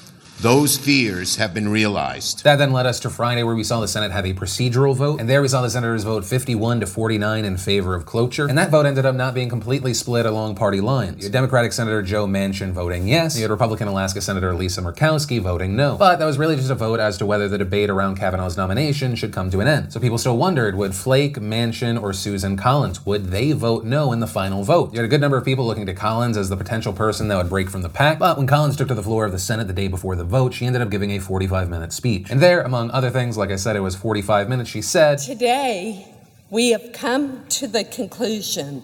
those 0.41 0.77
fears 0.77 1.35
have 1.35 1.53
been 1.53 1.67
realized. 1.67 2.45
That 2.45 2.55
then 2.55 2.71
led 2.71 2.85
us 2.85 3.01
to 3.01 3.09
Friday, 3.09 3.43
where 3.43 3.55
we 3.55 3.63
saw 3.65 3.81
the 3.81 3.89
Senate 3.89 4.11
have 4.11 4.25
a 4.25 4.33
procedural 4.33 4.95
vote, 4.95 5.19
and 5.19 5.27
there 5.27 5.41
we 5.41 5.49
saw 5.49 5.61
the 5.61 5.69
senators 5.69 6.05
vote 6.05 6.23
51 6.23 6.79
to 6.79 6.87
49 6.87 7.43
in 7.43 7.57
favor 7.57 7.93
of 7.93 8.05
cloture. 8.05 8.47
And 8.47 8.57
that 8.57 8.69
vote 8.69 8.85
ended 8.85 9.05
up 9.05 9.15
not 9.15 9.33
being 9.33 9.49
completely 9.49 9.93
split 9.93 10.25
along 10.25 10.55
party 10.55 10.79
lines. 10.79 11.17
You 11.17 11.23
had 11.23 11.33
Democratic 11.33 11.73
Senator 11.73 12.01
Joe 12.01 12.25
Manchin 12.25 12.71
voting 12.71 13.05
yes, 13.05 13.35
you 13.35 13.41
had 13.41 13.51
Republican 13.51 13.89
Alaska 13.89 14.21
Senator 14.21 14.53
Lisa 14.53 14.81
Murkowski 14.81 15.41
voting 15.41 15.75
no. 15.75 15.97
But 15.97 16.19
that 16.19 16.25
was 16.25 16.37
really 16.37 16.55
just 16.55 16.69
a 16.69 16.75
vote 16.75 17.01
as 17.01 17.17
to 17.17 17.25
whether 17.25 17.49
the 17.49 17.57
debate 17.57 17.89
around 17.89 18.15
Kavanaugh's 18.17 18.55
nomination 18.55 19.15
should 19.15 19.33
come 19.33 19.51
to 19.51 19.59
an 19.59 19.67
end. 19.67 19.91
So 19.91 19.99
people 19.99 20.17
still 20.17 20.37
wondered 20.37 20.75
would 20.75 20.95
Flake, 20.95 21.35
Manchin, 21.35 22.01
or 22.01 22.13
Susan 22.13 22.55
Collins 22.55 23.05
would 23.05 23.25
they 23.25 23.51
vote 23.51 23.83
no 23.83 24.13
in 24.13 24.21
the 24.21 24.27
final 24.27 24.63
vote? 24.63 24.93
You 24.93 24.99
had 24.99 25.05
a 25.05 25.09
good 25.09 25.21
number 25.21 25.35
of 25.35 25.43
people 25.43 25.65
looking 25.65 25.85
to 25.87 25.93
Collins 25.93 26.37
as 26.37 26.47
the 26.47 26.55
potential 26.55 26.93
person 26.93 27.27
that 27.27 27.35
would 27.35 27.49
break 27.49 27.69
from 27.69 27.81
the 27.81 27.89
pack. 27.89 28.19
But 28.19 28.37
when 28.37 28.47
Collins 28.47 28.77
took 28.77 28.87
to 28.87 28.95
the 28.95 29.03
floor 29.03 29.25
of 29.25 29.33
the 29.33 29.39
Senate 29.39 29.67
the 29.67 29.73
day 29.73 29.89
before 29.89 30.15
the 30.15 30.28
vote, 30.29 30.53
she 30.53 30.65
ended 30.65 30.81
up 30.81 30.89
giving 30.89 31.11
a 31.11 31.19
45 31.19 31.69
minute 31.69 31.91
speech. 31.91 32.29
And 32.29 32.39
there, 32.39 32.61
among 32.61 32.91
other 32.91 33.09
things, 33.09 33.37
like 33.37 33.49
I 33.49 33.55
said, 33.55 33.75
it 33.75 33.81
was 33.81 33.95
45 33.95 34.47
minutes, 34.47 34.69
she 34.69 34.81
said, 34.81 35.17
Today, 35.17 36.07
we 36.49 36.69
have 36.69 36.91
come 36.93 37.45
to 37.49 37.67
the 37.67 37.83
conclusion 37.83 38.83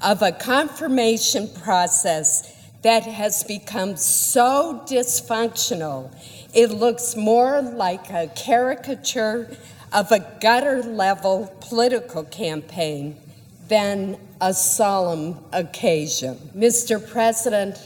of 0.00 0.22
a 0.22 0.32
confirmation 0.32 1.48
process 1.62 2.58
that 2.82 3.04
has 3.04 3.44
become 3.44 3.96
so 3.96 4.82
dysfunctional, 4.86 6.10
it 6.52 6.70
looks 6.70 7.14
more 7.16 7.62
like 7.62 8.10
a 8.10 8.28
caricature 8.34 9.56
of 9.92 10.10
a 10.10 10.18
gutter 10.40 10.82
level 10.82 11.54
political 11.60 12.24
campaign 12.24 13.16
than 13.68 14.18
a 14.40 14.52
solemn 14.52 15.38
occasion. 15.52 16.36
Mr. 16.56 16.98
President, 17.10 17.78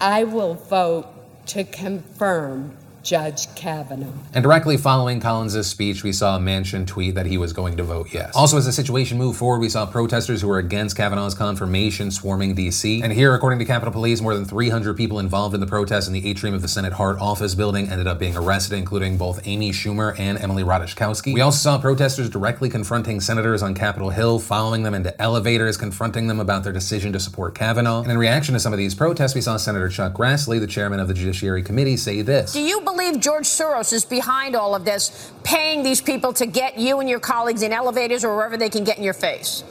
I 0.00 0.24
will 0.24 0.54
vote 0.54 1.06
to 1.48 1.64
confirm 1.64 2.76
Judge 3.08 3.54
Kavanaugh. 3.54 4.12
And 4.34 4.42
directly 4.42 4.76
following 4.76 5.18
Collins' 5.18 5.66
speech, 5.66 6.02
we 6.04 6.12
saw 6.12 6.36
a 6.36 6.38
Manchin 6.38 6.86
tweet 6.86 7.14
that 7.14 7.24
he 7.24 7.38
was 7.38 7.54
going 7.54 7.78
to 7.78 7.82
vote 7.82 8.08
yes. 8.12 8.36
Also, 8.36 8.58
as 8.58 8.66
the 8.66 8.72
situation 8.72 9.16
moved 9.16 9.38
forward, 9.38 9.60
we 9.60 9.70
saw 9.70 9.86
protesters 9.86 10.42
who 10.42 10.48
were 10.48 10.58
against 10.58 10.94
Kavanaugh's 10.94 11.34
confirmation 11.34 12.10
swarming 12.10 12.54
D.C. 12.54 13.00
And 13.02 13.10
here, 13.10 13.34
according 13.34 13.60
to 13.60 13.64
Capitol 13.64 13.92
Police, 13.92 14.20
more 14.20 14.34
than 14.34 14.44
300 14.44 14.94
people 14.94 15.20
involved 15.20 15.54
in 15.54 15.60
the 15.60 15.66
protest 15.66 16.06
in 16.06 16.12
the 16.12 16.28
atrium 16.28 16.54
of 16.54 16.60
the 16.60 16.68
Senate 16.68 16.92
Hart 16.92 17.18
office 17.18 17.54
building 17.54 17.88
ended 17.88 18.06
up 18.06 18.18
being 18.18 18.36
arrested, 18.36 18.76
including 18.76 19.16
both 19.16 19.40
Amy 19.46 19.70
Schumer 19.70 20.14
and 20.18 20.36
Emily 20.36 20.62
Ratajkowski. 20.62 21.32
We 21.32 21.40
also 21.40 21.56
saw 21.56 21.78
protesters 21.80 22.28
directly 22.28 22.68
confronting 22.68 23.22
senators 23.22 23.62
on 23.62 23.72
Capitol 23.72 24.10
Hill, 24.10 24.38
following 24.38 24.82
them 24.82 24.92
into 24.92 25.18
elevators, 25.18 25.78
confronting 25.78 26.26
them 26.26 26.40
about 26.40 26.62
their 26.62 26.74
decision 26.74 27.14
to 27.14 27.20
support 27.20 27.54
Kavanaugh. 27.54 28.02
And 28.02 28.12
in 28.12 28.18
reaction 28.18 28.52
to 28.52 28.60
some 28.60 28.74
of 28.74 28.78
these 28.78 28.94
protests, 28.94 29.34
we 29.34 29.40
saw 29.40 29.56
Senator 29.56 29.88
Chuck 29.88 30.12
Grassley, 30.12 30.60
the 30.60 30.66
chairman 30.66 31.00
of 31.00 31.08
the 31.08 31.14
Judiciary 31.14 31.62
Committee, 31.62 31.96
say 31.96 32.20
this. 32.20 32.52
Do 32.52 32.60
you 32.60 32.82
believe 32.82 32.97
George 33.20 33.46
Soros 33.46 33.92
is 33.92 34.04
behind 34.04 34.56
all 34.56 34.74
of 34.74 34.84
this, 34.84 35.30
paying 35.44 35.82
these 35.82 36.00
people 36.00 36.32
to 36.34 36.46
get 36.46 36.78
you 36.78 37.00
and 37.00 37.08
your 37.08 37.20
colleagues 37.20 37.62
in 37.62 37.72
elevators 37.72 38.24
or 38.24 38.34
wherever 38.34 38.56
they 38.56 38.68
can 38.68 38.84
get 38.84 38.98
in 38.98 39.04
your 39.04 39.14
face? 39.14 39.64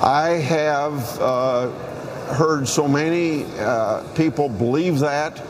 I 0.00 0.30
have 0.30 1.20
uh, 1.20 1.70
heard 2.32 2.66
so 2.66 2.88
many 2.88 3.44
uh, 3.58 4.02
people 4.14 4.48
believe 4.48 4.98
that. 5.00 5.40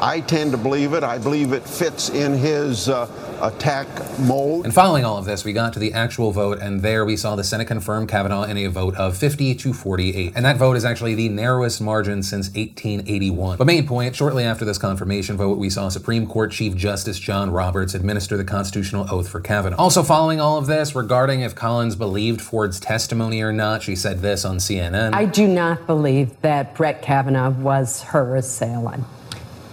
I 0.00 0.20
tend 0.20 0.50
to 0.50 0.58
believe 0.58 0.94
it. 0.94 1.04
I 1.04 1.16
believe 1.16 1.52
it 1.52 1.62
fits 1.62 2.10
in 2.10 2.34
his 2.34 2.88
uh, 2.88 3.06
attack 3.42 3.88
mode. 4.20 4.64
And 4.64 4.72
following 4.72 5.04
all 5.04 5.18
of 5.18 5.24
this, 5.24 5.44
we 5.44 5.52
got 5.52 5.72
to 5.72 5.78
the 5.78 5.92
actual 5.92 6.30
vote, 6.30 6.58
and 6.60 6.80
there 6.80 7.04
we 7.04 7.16
saw 7.16 7.34
the 7.34 7.44
Senate 7.44 7.66
confirm 7.66 8.06
Kavanaugh 8.06 8.44
in 8.44 8.56
a 8.56 8.68
vote 8.68 8.94
of 8.96 9.16
50 9.16 9.54
to 9.56 9.72
48. 9.72 10.32
And 10.36 10.44
that 10.44 10.56
vote 10.56 10.76
is 10.76 10.84
actually 10.84 11.14
the 11.14 11.28
narrowest 11.28 11.80
margin 11.80 12.22
since 12.22 12.48
1881. 12.48 13.58
But 13.58 13.66
main 13.66 13.86
point, 13.86 14.14
shortly 14.14 14.44
after 14.44 14.64
this 14.64 14.78
confirmation 14.78 15.36
vote, 15.36 15.58
we 15.58 15.68
saw 15.68 15.88
Supreme 15.88 16.26
Court 16.26 16.52
Chief 16.52 16.76
Justice 16.76 17.18
John 17.18 17.50
Roberts 17.50 17.94
administer 17.94 18.36
the 18.36 18.44
constitutional 18.44 19.06
oath 19.10 19.28
for 19.28 19.40
Kavanaugh. 19.40 19.76
Also 19.76 20.02
following 20.02 20.40
all 20.40 20.56
of 20.58 20.66
this, 20.66 20.94
regarding 20.94 21.40
if 21.40 21.54
Collins 21.54 21.96
believed 21.96 22.40
Ford's 22.40 22.78
testimony 22.78 23.42
or 23.42 23.52
not, 23.52 23.82
she 23.82 23.96
said 23.96 24.20
this 24.20 24.44
on 24.44 24.58
CNN. 24.58 25.14
I 25.14 25.24
do 25.24 25.48
not 25.48 25.86
believe 25.86 26.40
that 26.42 26.74
Brett 26.76 27.02
Kavanaugh 27.02 27.50
was 27.50 28.02
her 28.02 28.36
assailant. 28.36 29.04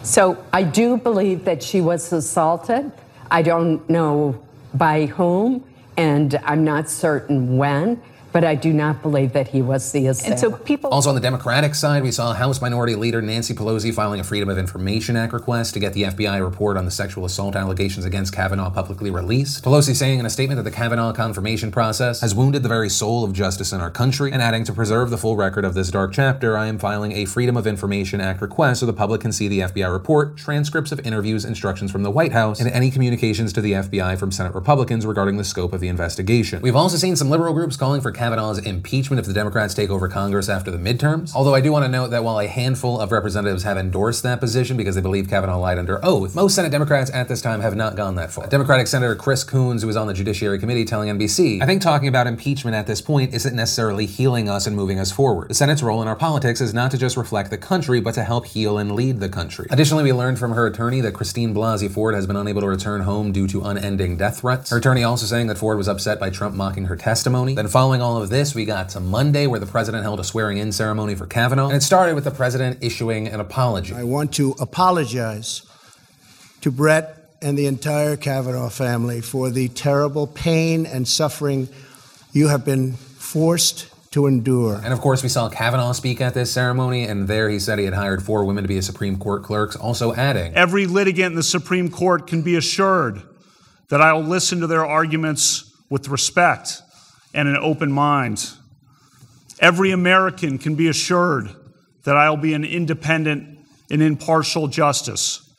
So 0.01 0.43
I 0.51 0.63
do 0.63 0.97
believe 0.97 1.45
that 1.45 1.61
she 1.61 1.81
was 1.81 2.11
assaulted. 2.11 2.91
I 3.31 3.41
don't 3.41 3.87
know 3.89 4.43
by 4.73 5.05
whom, 5.05 5.63
and 5.97 6.39
I'm 6.43 6.63
not 6.63 6.89
certain 6.89 7.57
when 7.57 8.01
but 8.31 8.43
I 8.43 8.55
do 8.55 8.73
not 8.73 9.01
believe 9.01 9.33
that 9.33 9.49
he 9.49 9.61
was 9.61 9.91
the 9.91 10.07
assailant. 10.07 10.43
And 10.43 10.53
so 10.53 10.57
people. 10.57 10.89
Also 10.91 11.09
on 11.09 11.15
the 11.15 11.21
Democratic 11.21 11.75
side, 11.75 12.03
we 12.03 12.11
saw 12.11 12.33
House 12.33 12.61
Minority 12.61 12.95
Leader 12.95 13.21
Nancy 13.21 13.53
Pelosi 13.53 13.93
filing 13.93 14.19
a 14.19 14.23
Freedom 14.23 14.49
of 14.49 14.57
Information 14.57 15.15
Act 15.15 15.33
request 15.33 15.73
to 15.73 15.79
get 15.79 15.93
the 15.93 16.03
FBI 16.03 16.43
report 16.43 16.77
on 16.77 16.85
the 16.85 16.91
sexual 16.91 17.25
assault 17.25 17.55
allegations 17.55 18.05
against 18.05 18.33
Kavanaugh 18.33 18.69
publicly 18.69 19.09
released. 19.09 19.63
Pelosi 19.63 19.95
saying 19.95 20.19
in 20.19 20.25
a 20.25 20.29
statement 20.29 20.57
that 20.57 20.69
the 20.69 20.75
Kavanaugh 20.75 21.11
confirmation 21.13 21.71
process 21.71 22.21
has 22.21 22.35
wounded 22.35 22.63
the 22.63 22.69
very 22.69 22.89
soul 22.89 23.23
of 23.23 23.33
justice 23.33 23.71
in 23.71 23.81
our 23.81 23.91
country, 23.91 24.31
and 24.31 24.41
adding 24.41 24.63
to 24.63 24.73
preserve 24.73 25.09
the 25.09 25.17
full 25.17 25.35
record 25.35 25.65
of 25.65 25.73
this 25.73 25.89
dark 25.91 26.11
chapter, 26.13 26.57
I 26.57 26.67
am 26.67 26.77
filing 26.77 27.11
a 27.13 27.25
Freedom 27.25 27.57
of 27.57 27.67
Information 27.67 28.21
Act 28.21 28.41
request 28.41 28.79
so 28.79 28.85
the 28.85 28.93
public 28.93 29.21
can 29.21 29.31
see 29.31 29.47
the 29.47 29.59
FBI 29.61 29.91
report, 29.91 30.37
transcripts 30.37 30.91
of 30.91 30.99
interviews, 31.05 31.45
instructions 31.45 31.91
from 31.91 32.03
the 32.03 32.11
White 32.11 32.31
House, 32.31 32.59
and 32.59 32.69
any 32.69 32.91
communications 32.91 33.53
to 33.53 33.61
the 33.61 33.73
FBI 33.73 34.17
from 34.17 34.31
Senate 34.31 34.53
Republicans 34.53 35.05
regarding 35.05 35.37
the 35.37 35.43
scope 35.43 35.73
of 35.73 35.79
the 35.79 35.87
investigation. 35.87 36.61
We've 36.61 36.75
also 36.75 36.97
seen 36.97 37.15
some 37.15 37.29
liberal 37.29 37.53
groups 37.53 37.75
calling 37.75 38.01
for 38.01 38.11
Kavanaugh's 38.19 38.59
impeachment 38.59 39.17
if 39.17 39.27
the 39.27 39.33
Democrats 39.33 39.73
take 39.73 39.89
over 39.89 40.09
Congress 40.09 40.49
after 40.49 40.69
the 40.69 40.77
midterms. 40.77 41.33
Although 41.33 41.55
I 41.55 41.61
do 41.61 41.71
want 41.71 41.85
to 41.85 41.89
note 41.89 42.09
that 42.09 42.21
while 42.21 42.37
a 42.37 42.47
handful 42.47 42.99
of 42.99 43.13
representatives 43.13 43.63
have 43.63 43.77
endorsed 43.77 44.23
that 44.23 44.41
position 44.41 44.75
because 44.75 44.95
they 44.95 45.01
believe 45.01 45.29
Kavanaugh 45.29 45.57
lied 45.57 45.77
under 45.77 46.03
oath, 46.03 46.35
most 46.35 46.53
Senate 46.53 46.69
Democrats 46.69 47.09
at 47.13 47.29
this 47.29 47.41
time 47.41 47.61
have 47.61 47.77
not 47.77 47.95
gone 47.95 48.15
that 48.15 48.29
far. 48.29 48.45
Democratic 48.47 48.87
Senator 48.87 49.15
Chris 49.15 49.45
Coons, 49.45 49.83
who 49.83 49.87
was 49.87 49.95
on 49.95 50.07
the 50.07 50.13
Judiciary 50.13 50.59
Committee, 50.59 50.83
telling 50.83 51.07
NBC, 51.17 51.63
I 51.63 51.65
think 51.65 51.81
talking 51.81 52.09
about 52.09 52.27
impeachment 52.27 52.75
at 52.75 52.87
this 52.87 52.99
point 52.99 53.33
isn't 53.33 53.55
necessarily 53.55 54.05
healing 54.05 54.49
us 54.49 54.67
and 54.67 54.75
moving 54.75 54.99
us 54.99 55.13
forward. 55.13 55.51
The 55.51 55.53
Senate's 55.53 55.81
role 55.81 56.01
in 56.01 56.09
our 56.09 56.17
politics 56.17 56.59
is 56.59 56.73
not 56.73 56.91
to 56.91 56.97
just 56.97 57.15
reflect 57.15 57.51
the 57.51 57.57
country, 57.57 58.01
but 58.01 58.15
to 58.15 58.25
help 58.25 58.47
heal 58.47 58.77
and 58.77 58.91
lead 58.91 59.21
the 59.21 59.29
country. 59.29 59.67
Additionally, 59.69 60.03
we 60.03 60.11
learned 60.11 60.39
from 60.39 60.51
her 60.51 60.67
attorney 60.67 60.99
that 60.99 61.13
Christine 61.13 61.55
Blasey 61.55 61.89
Ford 61.89 62.15
has 62.15 62.27
been 62.27 62.35
unable 62.35 62.59
to 62.59 62.67
return 62.67 62.99
home 62.99 63.31
due 63.31 63.47
to 63.47 63.61
unending 63.61 64.17
death 64.17 64.41
threats. 64.41 64.71
Her 64.71 64.77
attorney 64.79 65.05
also 65.05 65.25
saying 65.25 65.47
that 65.47 65.57
Ford 65.57 65.77
was 65.77 65.87
upset 65.87 66.19
by 66.19 66.29
Trump 66.29 66.53
mocking 66.53 66.83
her 66.87 66.97
testimony. 66.97 67.55
Then 67.55 67.69
following 67.69 68.01
all 68.01 68.08
of 68.17 68.29
this, 68.29 68.55
we 68.55 68.65
got 68.65 68.89
to 68.89 68.99
Monday 68.99 69.47
where 69.47 69.59
the 69.59 69.65
president 69.65 70.03
held 70.03 70.19
a 70.19 70.23
swearing 70.23 70.57
in 70.57 70.71
ceremony 70.71 71.15
for 71.15 71.25
Kavanaugh. 71.25 71.67
And 71.67 71.77
it 71.77 71.83
started 71.83 72.15
with 72.15 72.23
the 72.23 72.31
president 72.31 72.83
issuing 72.83 73.27
an 73.27 73.39
apology. 73.39 73.93
I 73.93 74.03
want 74.03 74.33
to 74.35 74.55
apologize 74.59 75.61
to 76.61 76.71
Brett 76.71 77.15
and 77.41 77.57
the 77.57 77.67
entire 77.67 78.17
Kavanaugh 78.17 78.69
family 78.69 79.21
for 79.21 79.49
the 79.49 79.69
terrible 79.69 80.27
pain 80.27 80.85
and 80.85 81.07
suffering 81.07 81.69
you 82.31 82.47
have 82.49 82.65
been 82.65 82.93
forced 82.93 83.87
to 84.11 84.25
endure. 84.25 84.81
And 84.83 84.91
of 84.91 85.01
course, 85.01 85.21
we 85.21 85.29
saw 85.29 85.49
Kavanaugh 85.49 85.91
speak 85.91 86.19
at 86.19 86.33
this 86.33 86.51
ceremony, 86.51 87.03
and 87.03 87.27
there 87.27 87.49
he 87.49 87.59
said 87.59 87.79
he 87.79 87.85
had 87.85 87.93
hired 87.93 88.23
four 88.23 88.43
women 88.43 88.63
to 88.63 88.67
be 88.67 88.75
his 88.75 88.85
Supreme 88.85 89.17
Court 89.17 89.43
clerks, 89.43 89.75
also 89.75 90.13
adding 90.13 90.53
Every 90.55 90.85
litigant 90.85 91.33
in 91.33 91.35
the 91.35 91.43
Supreme 91.43 91.89
Court 91.89 92.27
can 92.27 92.41
be 92.41 92.55
assured 92.55 93.21
that 93.89 94.01
I 94.01 94.13
will 94.13 94.23
listen 94.23 94.59
to 94.61 94.67
their 94.67 94.85
arguments 94.85 95.71
with 95.89 96.09
respect 96.09 96.81
and 97.33 97.47
an 97.47 97.57
open 97.57 97.91
mind. 97.91 98.51
Every 99.59 99.91
American 99.91 100.57
can 100.57 100.75
be 100.75 100.87
assured 100.87 101.49
that 102.03 102.15
I 102.15 102.29
will 102.29 102.37
be 102.37 102.53
an 102.53 102.63
independent 102.63 103.59
and 103.91 104.01
impartial 104.01 104.67
justice, 104.67 105.49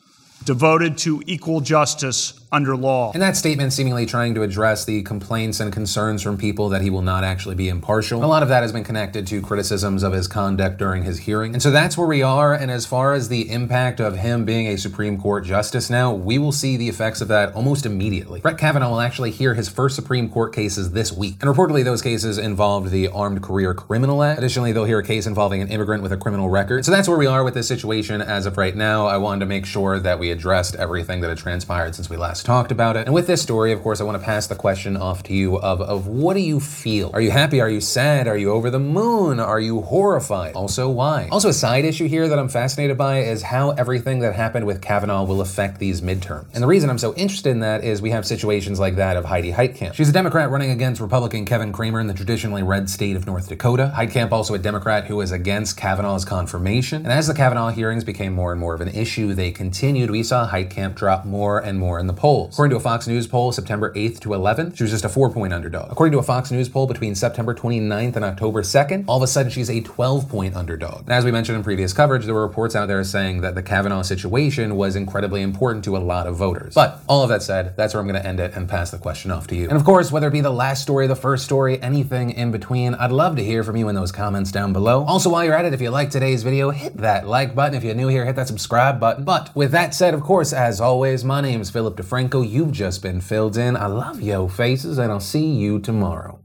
devoted 0.44 0.96
to 0.98 1.22
equal 1.26 1.60
justice 1.60 2.39
under 2.52 2.76
law. 2.76 3.12
And 3.12 3.22
that 3.22 3.36
statement, 3.36 3.72
seemingly 3.72 4.06
trying 4.06 4.34
to 4.34 4.42
address 4.42 4.84
the 4.84 5.02
complaints 5.02 5.60
and 5.60 5.72
concerns 5.72 6.22
from 6.22 6.36
people 6.36 6.68
that 6.70 6.82
he 6.82 6.90
will 6.90 7.02
not 7.02 7.24
actually 7.24 7.54
be 7.54 7.68
impartial. 7.68 8.24
A 8.24 8.26
lot 8.26 8.42
of 8.42 8.48
that 8.48 8.62
has 8.62 8.72
been 8.72 8.84
connected 8.84 9.26
to 9.28 9.40
criticisms 9.40 10.02
of 10.02 10.12
his 10.12 10.26
conduct 10.26 10.78
during 10.78 11.04
his 11.04 11.20
hearing. 11.20 11.52
And 11.54 11.62
so 11.62 11.70
that's 11.70 11.96
where 11.96 12.08
we 12.08 12.22
are. 12.22 12.52
And 12.54 12.70
as 12.70 12.86
far 12.86 13.12
as 13.12 13.28
the 13.28 13.50
impact 13.50 14.00
of 14.00 14.16
him 14.16 14.44
being 14.44 14.66
a 14.66 14.76
Supreme 14.76 15.20
Court 15.20 15.44
justice 15.44 15.90
now, 15.90 16.12
we 16.12 16.38
will 16.38 16.52
see 16.52 16.76
the 16.76 16.88
effects 16.88 17.20
of 17.20 17.28
that 17.28 17.54
almost 17.54 17.86
immediately. 17.86 18.40
Brett 18.40 18.58
Kavanaugh 18.58 18.90
will 18.90 19.00
actually 19.00 19.30
hear 19.30 19.54
his 19.54 19.68
first 19.68 19.94
Supreme 19.94 20.28
Court 20.28 20.54
cases 20.54 20.90
this 20.92 21.12
week. 21.12 21.36
And 21.40 21.50
reportedly, 21.50 21.84
those 21.84 22.02
cases 22.02 22.38
involved 22.38 22.90
the 22.90 23.08
Armed 23.08 23.42
Career 23.42 23.74
Criminal 23.74 24.22
Act. 24.22 24.38
Additionally, 24.38 24.72
they'll 24.72 24.84
hear 24.84 24.98
a 24.98 25.04
case 25.04 25.26
involving 25.26 25.62
an 25.62 25.68
immigrant 25.68 26.02
with 26.02 26.12
a 26.12 26.16
criminal 26.16 26.48
record. 26.48 26.84
So 26.84 26.90
that's 26.90 27.08
where 27.08 27.18
we 27.18 27.26
are 27.26 27.44
with 27.44 27.54
this 27.54 27.68
situation 27.68 28.20
as 28.20 28.46
of 28.46 28.56
right 28.56 28.74
now. 28.74 29.06
I 29.06 29.18
wanted 29.18 29.40
to 29.40 29.46
make 29.46 29.66
sure 29.66 30.00
that 30.00 30.18
we 30.18 30.30
addressed 30.30 30.74
everything 30.74 31.20
that 31.20 31.28
had 31.28 31.38
transpired 31.38 31.94
since 31.94 32.10
we 32.10 32.16
last 32.16 32.39
talked 32.42 32.72
about 32.72 32.96
it. 32.96 33.06
And 33.06 33.14
with 33.14 33.26
this 33.26 33.42
story, 33.42 33.72
of 33.72 33.82
course, 33.82 34.00
I 34.00 34.04
want 34.04 34.18
to 34.18 34.24
pass 34.24 34.46
the 34.46 34.54
question 34.54 34.96
off 34.96 35.22
to 35.24 35.34
you 35.34 35.58
of, 35.58 35.80
of 35.80 36.06
what 36.06 36.34
do 36.34 36.40
you 36.40 36.60
feel? 36.60 37.10
Are 37.12 37.20
you 37.20 37.30
happy? 37.30 37.60
Are 37.60 37.70
you 37.70 37.80
sad? 37.80 38.26
Are 38.28 38.36
you 38.36 38.50
over 38.52 38.70
the 38.70 38.78
moon? 38.78 39.40
Are 39.40 39.60
you 39.60 39.82
horrified? 39.82 40.54
Also, 40.54 40.88
why? 40.88 41.28
Also, 41.30 41.48
a 41.48 41.52
side 41.52 41.84
issue 41.84 42.08
here 42.08 42.28
that 42.28 42.38
I'm 42.38 42.48
fascinated 42.48 42.96
by 42.96 43.20
is 43.20 43.42
how 43.42 43.70
everything 43.70 44.20
that 44.20 44.34
happened 44.34 44.66
with 44.66 44.80
Kavanaugh 44.80 45.24
will 45.24 45.40
affect 45.40 45.78
these 45.78 46.00
midterms. 46.00 46.46
And 46.54 46.62
the 46.62 46.66
reason 46.66 46.90
I'm 46.90 46.98
so 46.98 47.14
interested 47.14 47.50
in 47.50 47.60
that 47.60 47.84
is 47.84 48.02
we 48.02 48.10
have 48.10 48.26
situations 48.26 48.78
like 48.80 48.96
that 48.96 49.16
of 49.16 49.24
Heidi 49.24 49.52
Heitkamp. 49.52 49.94
She's 49.94 50.08
a 50.08 50.12
Democrat 50.12 50.50
running 50.50 50.70
against 50.70 51.00
Republican 51.00 51.44
Kevin 51.44 51.72
Cramer 51.72 52.00
in 52.00 52.06
the 52.06 52.14
traditionally 52.14 52.62
red 52.62 52.88
state 52.90 53.16
of 53.16 53.26
North 53.26 53.48
Dakota. 53.48 53.92
Heitkamp 53.96 54.32
also 54.32 54.54
a 54.54 54.58
Democrat 54.58 55.06
who 55.06 55.20
is 55.20 55.32
against 55.32 55.76
Kavanaugh's 55.76 56.24
confirmation. 56.24 57.02
And 57.02 57.12
as 57.12 57.26
the 57.26 57.34
Kavanaugh 57.34 57.70
hearings 57.70 58.04
became 58.04 58.32
more 58.32 58.52
and 58.52 58.60
more 58.60 58.74
of 58.74 58.80
an 58.80 58.88
issue, 58.88 59.34
they 59.34 59.50
continued. 59.50 60.10
We 60.10 60.22
saw 60.22 60.48
Heitkamp 60.48 60.94
drop 60.94 61.24
more 61.24 61.58
and 61.58 61.78
more 61.78 61.98
in 61.98 62.06
the 62.06 62.12
polls. 62.12 62.29
According 62.30 62.70
to 62.70 62.76
a 62.76 62.80
Fox 62.80 63.06
News 63.06 63.26
poll, 63.26 63.50
September 63.52 63.92
8th 63.94 64.20
to 64.20 64.28
11th, 64.30 64.76
she 64.76 64.84
was 64.84 64.90
just 64.90 65.04
a 65.04 65.08
four 65.08 65.30
point 65.30 65.52
underdog. 65.52 65.90
According 65.90 66.12
to 66.12 66.18
a 66.18 66.22
Fox 66.22 66.50
News 66.50 66.68
poll 66.68 66.86
between 66.86 67.14
September 67.14 67.54
29th 67.54 68.16
and 68.16 68.24
October 68.24 68.62
2nd, 68.62 69.04
all 69.08 69.16
of 69.16 69.22
a 69.22 69.26
sudden 69.26 69.50
she's 69.50 69.68
a 69.68 69.80
12 69.80 70.28
point 70.28 70.54
underdog. 70.54 71.00
And 71.00 71.10
as 71.10 71.24
we 71.24 71.32
mentioned 71.32 71.56
in 71.56 71.64
previous 71.64 71.92
coverage, 71.92 72.24
there 72.24 72.34
were 72.34 72.46
reports 72.46 72.76
out 72.76 72.86
there 72.86 73.02
saying 73.02 73.40
that 73.40 73.54
the 73.54 73.62
Kavanaugh 73.62 74.02
situation 74.02 74.76
was 74.76 74.94
incredibly 74.94 75.42
important 75.42 75.84
to 75.86 75.96
a 75.96 75.98
lot 75.98 76.26
of 76.26 76.36
voters. 76.36 76.74
But 76.74 77.00
all 77.08 77.22
of 77.22 77.28
that 77.30 77.42
said, 77.42 77.76
that's 77.76 77.94
where 77.94 78.00
I'm 78.00 78.06
going 78.06 78.20
to 78.20 78.26
end 78.26 78.38
it 78.38 78.54
and 78.54 78.68
pass 78.68 78.90
the 78.90 78.98
question 78.98 79.30
off 79.30 79.48
to 79.48 79.56
you. 79.56 79.64
And 79.64 79.76
of 79.76 79.84
course, 79.84 80.12
whether 80.12 80.28
it 80.28 80.32
be 80.32 80.40
the 80.40 80.50
last 80.50 80.82
story, 80.82 81.06
the 81.06 81.16
first 81.16 81.44
story, 81.44 81.82
anything 81.82 82.30
in 82.30 82.52
between, 82.52 82.94
I'd 82.94 83.12
love 83.12 83.36
to 83.36 83.44
hear 83.44 83.64
from 83.64 83.76
you 83.76 83.88
in 83.88 83.96
those 83.96 84.12
comments 84.12 84.52
down 84.52 84.72
below. 84.72 85.04
Also, 85.04 85.30
while 85.30 85.44
you're 85.44 85.54
at 85.54 85.64
it, 85.64 85.74
if 85.74 85.80
you 85.80 85.90
like 85.90 86.10
today's 86.10 86.42
video, 86.42 86.70
hit 86.70 86.96
that 86.98 87.26
like 87.26 87.54
button. 87.54 87.74
If 87.74 87.82
you're 87.82 87.94
new 87.94 88.08
here, 88.08 88.24
hit 88.24 88.36
that 88.36 88.48
subscribe 88.48 89.00
button. 89.00 89.24
But 89.24 89.54
with 89.56 89.72
that 89.72 89.94
said, 89.94 90.14
of 90.14 90.22
course, 90.22 90.52
as 90.52 90.80
always, 90.80 91.24
my 91.24 91.40
name 91.40 91.60
is 91.60 91.70
Philip 91.70 91.96
DeFranco. 91.96 92.19
You've 92.20 92.72
just 92.72 93.02
been 93.02 93.20
filled 93.20 93.56
in. 93.56 93.76
I 93.76 93.86
love 93.86 94.20
yo 94.20 94.48
faces, 94.48 94.98
and 94.98 95.10
I'll 95.10 95.20
see 95.20 95.46
you 95.46 95.78
tomorrow. 95.78 96.39